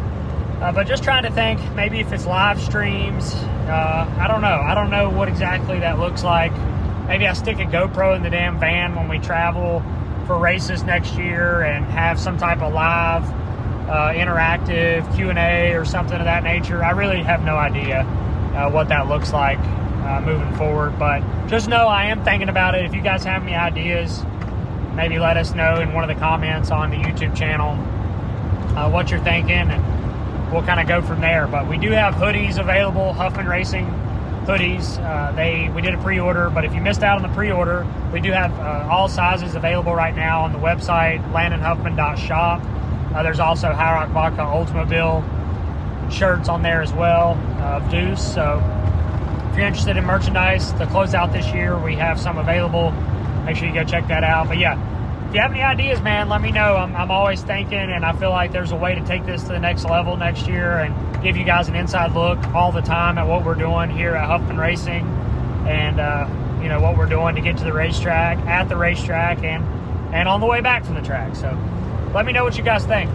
Uh, 0.59 0.71
but 0.71 0.87
just 0.87 1.03
trying 1.03 1.21
to 1.21 1.29
think, 1.29 1.59
maybe 1.75 1.99
if 1.99 2.11
it's 2.11 2.25
live 2.25 2.59
streams, 2.59 3.35
uh, 3.35 4.11
I 4.19 4.27
don't 4.27 4.41
know. 4.41 4.47
I 4.47 4.73
don't 4.73 4.89
know 4.89 5.11
what 5.11 5.27
exactly 5.27 5.77
that 5.81 5.99
looks 5.99 6.23
like. 6.23 6.51
Maybe 7.07 7.27
I 7.27 7.33
stick 7.33 7.59
a 7.59 7.65
GoPro 7.65 8.15
in 8.15 8.23
the 8.23 8.31
damn 8.31 8.59
van 8.59 8.95
when 8.95 9.07
we 9.07 9.19
travel 9.19 9.83
for 10.27 10.37
races 10.37 10.83
next 10.83 11.15
year 11.15 11.61
and 11.61 11.85
have 11.85 12.19
some 12.19 12.37
type 12.37 12.61
of 12.61 12.73
live 12.73 13.23
uh, 13.89 14.13
interactive 14.13 15.13
Q&A 15.15 15.73
or 15.73 15.85
something 15.85 16.17
of 16.17 16.25
that 16.25 16.43
nature. 16.43 16.83
I 16.83 16.91
really 16.91 17.21
have 17.23 17.43
no 17.43 17.57
idea 17.57 18.01
uh, 18.55 18.69
what 18.71 18.89
that 18.89 19.07
looks 19.07 19.33
like 19.33 19.59
uh, 19.59 20.21
moving 20.21 20.53
forward, 20.55 20.97
but 20.97 21.21
just 21.47 21.67
know 21.67 21.87
I 21.87 22.05
am 22.05 22.23
thinking 22.23 22.49
about 22.49 22.75
it. 22.75 22.85
If 22.85 22.93
you 22.93 23.01
guys 23.01 23.23
have 23.25 23.43
any 23.43 23.55
ideas, 23.55 24.23
maybe 24.95 25.19
let 25.19 25.37
us 25.37 25.53
know 25.53 25.79
in 25.81 25.93
one 25.93 26.09
of 26.09 26.15
the 26.15 26.19
comments 26.21 26.71
on 26.71 26.89
the 26.91 26.97
YouTube 26.97 27.35
channel. 27.35 27.77
uh, 28.75 28.89
what 28.89 29.11
you're 29.11 29.23
thinking, 29.23 29.69
and 29.69 30.51
we'll 30.51 30.63
kind 30.63 30.79
of 30.79 30.87
go 30.87 31.01
from 31.01 31.21
there. 31.21 31.47
But 31.47 31.67
we 31.67 31.77
do 31.77 31.91
have 31.91 32.15
hoodies 32.15 32.59
available, 32.59 33.13
Huffman 33.13 33.47
Racing 33.47 33.85
hoodies. 34.45 35.03
Uh, 35.03 35.31
they 35.33 35.69
we 35.69 35.81
did 35.81 35.93
a 35.93 36.01
pre-order, 36.01 36.49
but 36.49 36.65
if 36.65 36.73
you 36.73 36.81
missed 36.81 37.03
out 37.03 37.17
on 37.17 37.23
the 37.23 37.35
pre-order, 37.35 37.87
we 38.11 38.19
do 38.19 38.31
have 38.31 38.51
uh, 38.59 38.87
all 38.91 39.07
sizes 39.07 39.55
available 39.55 39.95
right 39.95 40.15
now 40.15 40.41
on 40.41 40.51
the 40.51 40.59
website 40.59 41.23
landonhuffman.shop. 41.31 42.61
Uh, 43.13 43.23
there's 43.23 43.39
also 43.39 43.71
High 43.71 43.93
Rock 43.93 44.09
Vodka 44.09 44.41
Oldsmobile 44.41 46.11
shirts 46.11 46.49
on 46.49 46.61
there 46.61 46.81
as 46.81 46.93
well 46.93 47.35
of 47.61 47.89
Deuce. 47.89 48.33
So 48.33 48.61
if 49.51 49.57
you're 49.57 49.67
interested 49.67 49.97
in 49.97 50.05
merchandise 50.05 50.71
to 50.73 50.87
close 50.87 51.13
out 51.13 51.31
this 51.31 51.53
year, 51.53 51.77
we 51.77 51.95
have 51.95 52.19
some 52.19 52.37
available. 52.37 52.91
Make 53.45 53.55
sure 53.55 53.67
you 53.67 53.73
go 53.73 53.83
check 53.83 54.07
that 54.07 54.23
out. 54.23 54.47
But 54.47 54.57
yeah, 54.57 54.75
if 55.33 55.37
you 55.37 55.41
have 55.41 55.51
any 55.51 55.63
ideas, 55.63 55.99
man, 55.99 56.29
let 56.29 56.43
me 56.43 56.51
know. 56.51 56.75
I'm, 56.75 56.95
I'm 56.95 57.09
always 57.09 57.41
thinking, 57.41 57.79
and 57.79 58.05
I 58.05 58.13
feel 58.13 58.29
like 58.29 58.51
there's 58.51 58.71
a 58.71 58.75
way 58.75 58.93
to 58.93 59.03
take 59.03 59.25
this 59.25 59.41
to 59.41 59.47
the 59.47 59.59
next 59.59 59.83
level 59.83 60.15
next 60.15 60.45
year 60.45 60.77
and 60.77 61.23
give 61.23 61.37
you 61.37 61.43
guys 61.43 61.67
an 61.67 61.73
inside 61.73 62.11
look 62.11 62.37
all 62.53 62.71
the 62.71 62.83
time 62.83 63.17
at 63.17 63.25
what 63.25 63.43
we're 63.43 63.55
doing 63.55 63.89
here 63.89 64.13
at 64.13 64.27
Huffman 64.27 64.59
Racing 64.59 65.03
and, 65.67 65.99
uh, 65.99 66.29
you 66.61 66.69
know, 66.69 66.79
what 66.79 66.95
we're 66.95 67.07
doing 67.07 67.33
to 67.33 67.41
get 67.41 67.57
to 67.57 67.63
the 67.63 67.73
racetrack, 67.73 68.37
at 68.45 68.69
the 68.69 68.77
racetrack, 68.77 69.43
and, 69.43 69.63
and 70.13 70.29
on 70.29 70.39
the 70.39 70.45
way 70.45 70.61
back 70.61 70.85
from 70.85 70.93
the 70.93 71.01
track. 71.01 71.35
So 71.35 71.57
let 72.13 72.27
me 72.27 72.31
know 72.31 72.43
what 72.43 72.55
you 72.55 72.63
guys 72.63 72.85
think. 72.85 73.09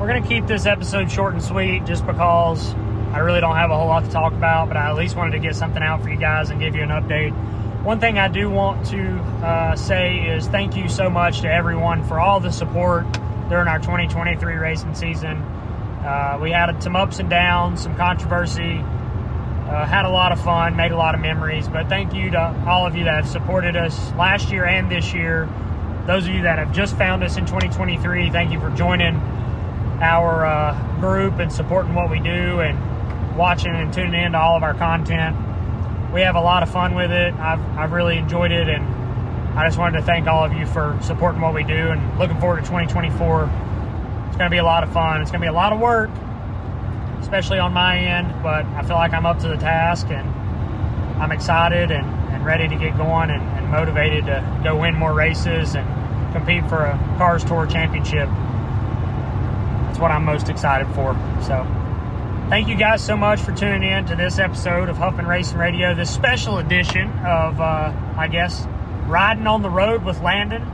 We're 0.00 0.08
going 0.08 0.22
to 0.22 0.26
keep 0.26 0.46
this 0.46 0.64
episode 0.64 1.10
short 1.10 1.34
and 1.34 1.42
sweet 1.42 1.84
just 1.84 2.06
because 2.06 2.72
I 3.12 3.18
really 3.18 3.42
don't 3.42 3.56
have 3.56 3.70
a 3.70 3.76
whole 3.76 3.88
lot 3.88 4.04
to 4.04 4.10
talk 4.10 4.32
about, 4.32 4.68
but 4.68 4.78
I 4.78 4.88
at 4.88 4.96
least 4.96 5.14
wanted 5.14 5.32
to 5.32 5.40
get 5.40 5.56
something 5.56 5.82
out 5.82 6.02
for 6.02 6.08
you 6.08 6.16
guys 6.16 6.48
and 6.48 6.58
give 6.58 6.74
you 6.74 6.82
an 6.82 6.88
update. 6.88 7.36
One 7.82 7.98
thing 7.98 8.18
I 8.18 8.28
do 8.28 8.50
want 8.50 8.84
to 8.88 9.16
uh, 9.42 9.74
say 9.74 10.18
is 10.18 10.46
thank 10.46 10.76
you 10.76 10.86
so 10.90 11.08
much 11.08 11.40
to 11.40 11.50
everyone 11.50 12.06
for 12.06 12.20
all 12.20 12.38
the 12.38 12.52
support 12.52 13.10
during 13.48 13.68
our 13.68 13.78
2023 13.78 14.54
racing 14.56 14.94
season. 14.94 15.38
Uh, 15.38 16.38
we 16.42 16.50
had 16.50 16.82
some 16.82 16.94
ups 16.94 17.20
and 17.20 17.30
downs, 17.30 17.82
some 17.82 17.96
controversy, 17.96 18.76
uh, 18.76 19.86
had 19.86 20.04
a 20.04 20.10
lot 20.10 20.30
of 20.30 20.38
fun, 20.42 20.76
made 20.76 20.92
a 20.92 20.96
lot 20.96 21.14
of 21.14 21.22
memories. 21.22 21.68
But 21.68 21.88
thank 21.88 22.12
you 22.12 22.30
to 22.32 22.64
all 22.66 22.86
of 22.86 22.96
you 22.96 23.04
that 23.04 23.24
have 23.24 23.28
supported 23.28 23.76
us 23.76 24.12
last 24.12 24.52
year 24.52 24.66
and 24.66 24.90
this 24.90 25.14
year. 25.14 25.48
Those 26.06 26.26
of 26.26 26.34
you 26.34 26.42
that 26.42 26.58
have 26.58 26.74
just 26.74 26.98
found 26.98 27.24
us 27.24 27.38
in 27.38 27.46
2023, 27.46 28.28
thank 28.28 28.52
you 28.52 28.60
for 28.60 28.68
joining 28.72 29.16
our 30.02 30.44
uh, 30.44 31.00
group 31.00 31.38
and 31.38 31.50
supporting 31.50 31.94
what 31.94 32.10
we 32.10 32.18
do 32.18 32.60
and 32.60 33.38
watching 33.38 33.74
and 33.74 33.90
tuning 33.90 34.22
in 34.22 34.32
to 34.32 34.38
all 34.38 34.54
of 34.54 34.62
our 34.62 34.74
content. 34.74 35.34
We 36.12 36.22
have 36.22 36.34
a 36.34 36.40
lot 36.40 36.62
of 36.62 36.70
fun 36.70 36.94
with 36.94 37.10
it. 37.10 37.34
I've, 37.34 37.60
I've 37.78 37.92
really 37.92 38.18
enjoyed 38.18 38.52
it, 38.52 38.68
and 38.68 38.84
I 39.58 39.66
just 39.66 39.78
wanted 39.78 39.98
to 39.98 40.04
thank 40.04 40.26
all 40.26 40.44
of 40.44 40.52
you 40.52 40.66
for 40.66 40.98
supporting 41.02 41.40
what 41.40 41.54
we 41.54 41.64
do 41.64 41.90
and 41.90 42.18
looking 42.18 42.38
forward 42.40 42.56
to 42.56 42.62
2024. 42.62 43.44
It's 44.28 44.36
going 44.36 44.50
to 44.50 44.54
be 44.54 44.58
a 44.58 44.64
lot 44.64 44.82
of 44.82 44.92
fun. 44.92 45.22
It's 45.22 45.30
going 45.30 45.40
to 45.40 45.44
be 45.44 45.50
a 45.50 45.52
lot 45.52 45.72
of 45.72 45.80
work, 45.80 46.10
especially 47.20 47.58
on 47.58 47.72
my 47.72 47.98
end, 47.98 48.42
but 48.42 48.64
I 48.66 48.82
feel 48.82 48.96
like 48.96 49.12
I'm 49.12 49.26
up 49.26 49.38
to 49.40 49.48
the 49.48 49.56
task 49.56 50.08
and 50.08 50.28
I'm 51.20 51.32
excited 51.32 51.90
and, 51.90 52.06
and 52.30 52.44
ready 52.44 52.68
to 52.68 52.76
get 52.76 52.96
going 52.96 53.30
and, 53.30 53.42
and 53.42 53.70
motivated 53.70 54.26
to 54.26 54.60
go 54.64 54.80
win 54.80 54.94
more 54.94 55.12
races 55.12 55.74
and 55.74 56.32
compete 56.32 56.66
for 56.68 56.78
a 56.78 56.96
Cars 57.18 57.44
Tour 57.44 57.66
Championship 57.66 58.28
that's 59.90 59.98
what 59.98 60.12
I'm 60.12 60.24
most 60.24 60.48
excited 60.48 60.86
for. 60.94 61.14
So, 61.42 61.66
thank 62.50 62.66
you 62.66 62.74
guys 62.74 63.00
so 63.00 63.16
much 63.16 63.40
for 63.40 63.54
tuning 63.54 63.88
in 63.88 64.04
to 64.06 64.16
this 64.16 64.40
episode 64.40 64.88
of 64.88 64.96
Huffman 64.96 65.24
Racing 65.24 65.56
Radio, 65.56 65.94
this 65.94 66.12
special 66.12 66.58
edition 66.58 67.08
of, 67.20 67.60
uh, 67.60 67.92
I 68.16 68.26
guess, 68.26 68.66
riding 69.06 69.46
on 69.46 69.62
the 69.62 69.70
road 69.70 70.04
with 70.04 70.20
Landon 70.20 70.66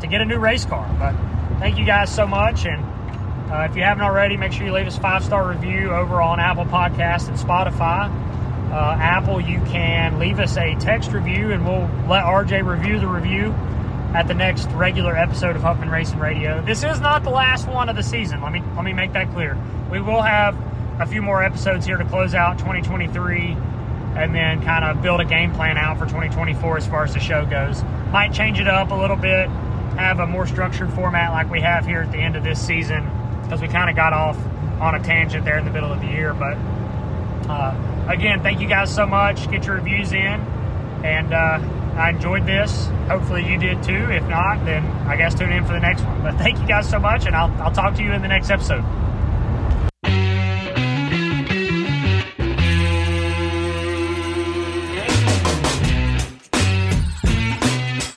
to 0.00 0.06
get 0.06 0.22
a 0.22 0.24
new 0.24 0.38
race 0.38 0.64
car. 0.64 0.88
But 0.98 1.14
thank 1.58 1.76
you 1.76 1.84
guys 1.84 2.12
so 2.12 2.26
much. 2.26 2.64
And 2.64 2.82
uh, 3.52 3.68
if 3.68 3.76
you 3.76 3.82
haven't 3.82 4.02
already, 4.02 4.38
make 4.38 4.52
sure 4.52 4.64
you 4.64 4.72
leave 4.72 4.86
us 4.86 4.96
five 4.96 5.22
star 5.22 5.46
review 5.46 5.90
over 5.90 6.22
on 6.22 6.40
Apple 6.40 6.64
Podcasts 6.64 7.28
and 7.28 7.36
Spotify. 7.36 8.10
Uh, 8.72 8.96
Apple, 8.98 9.38
you 9.38 9.60
can 9.66 10.18
leave 10.18 10.38
us 10.38 10.56
a 10.56 10.74
text 10.76 11.12
review 11.12 11.52
and 11.52 11.66
we'll 11.66 11.90
let 12.08 12.24
RJ 12.24 12.64
review 12.64 12.98
the 12.98 13.06
review 13.06 13.50
at 14.14 14.28
the 14.28 14.34
next 14.34 14.66
regular 14.70 15.14
episode 15.14 15.56
of 15.56 15.62
Huffman 15.62 15.90
Racing 15.90 16.20
Radio. 16.20 16.62
This 16.62 16.82
is 16.82 17.00
not 17.00 17.22
the 17.22 17.30
last 17.30 17.68
one 17.68 17.90
of 17.90 17.96
the 17.96 18.02
season. 18.02 18.40
Let 18.40 18.52
me 18.52 18.62
let 18.76 18.84
me 18.86 18.94
make 18.94 19.12
that 19.12 19.30
clear. 19.32 19.58
We 19.90 20.00
will 20.00 20.22
have 20.22 20.56
a 21.02 21.06
few 21.06 21.20
more 21.20 21.42
episodes 21.42 21.84
here 21.84 21.96
to 21.96 22.04
close 22.04 22.32
out 22.32 22.58
2023 22.58 23.56
and 24.14 24.34
then 24.34 24.62
kind 24.62 24.84
of 24.84 25.02
build 25.02 25.20
a 25.20 25.24
game 25.24 25.52
plan 25.52 25.76
out 25.76 25.98
for 25.98 26.04
2024 26.04 26.76
as 26.76 26.86
far 26.86 27.02
as 27.02 27.12
the 27.12 27.18
show 27.18 27.44
goes. 27.44 27.82
Might 28.12 28.32
change 28.32 28.60
it 28.60 28.68
up 28.68 28.92
a 28.92 28.94
little 28.94 29.16
bit, 29.16 29.48
have 29.96 30.20
a 30.20 30.26
more 30.26 30.46
structured 30.46 30.92
format 30.92 31.32
like 31.32 31.50
we 31.50 31.60
have 31.60 31.84
here 31.84 32.02
at 32.02 32.12
the 32.12 32.18
end 32.18 32.36
of 32.36 32.44
this 32.44 32.64
season 32.64 33.10
because 33.42 33.60
we 33.60 33.66
kind 33.66 33.90
of 33.90 33.96
got 33.96 34.12
off 34.12 34.38
on 34.80 34.94
a 34.94 35.02
tangent 35.02 35.44
there 35.44 35.58
in 35.58 35.64
the 35.64 35.72
middle 35.72 35.92
of 35.92 36.00
the 36.00 36.06
year. 36.06 36.34
But 36.34 36.56
uh, 37.50 38.06
again, 38.08 38.40
thank 38.42 38.60
you 38.60 38.68
guys 38.68 38.94
so 38.94 39.04
much. 39.04 39.50
Get 39.50 39.66
your 39.66 39.76
reviews 39.76 40.12
in 40.12 40.40
and 41.02 41.34
uh, 41.34 41.58
I 41.96 42.10
enjoyed 42.10 42.46
this. 42.46 42.86
Hopefully 43.08 43.44
you 43.44 43.58
did 43.58 43.82
too. 43.82 44.10
If 44.10 44.22
not, 44.28 44.64
then 44.64 44.84
I 45.08 45.16
guess 45.16 45.34
tune 45.34 45.50
in 45.50 45.66
for 45.66 45.72
the 45.72 45.80
next 45.80 46.02
one. 46.02 46.22
But 46.22 46.36
thank 46.36 46.60
you 46.60 46.66
guys 46.66 46.88
so 46.88 47.00
much, 47.00 47.26
and 47.26 47.34
I'll, 47.34 47.50
I'll 47.60 47.72
talk 47.72 47.96
to 47.96 48.02
you 48.02 48.12
in 48.12 48.22
the 48.22 48.28
next 48.28 48.50
episode. 48.50 48.84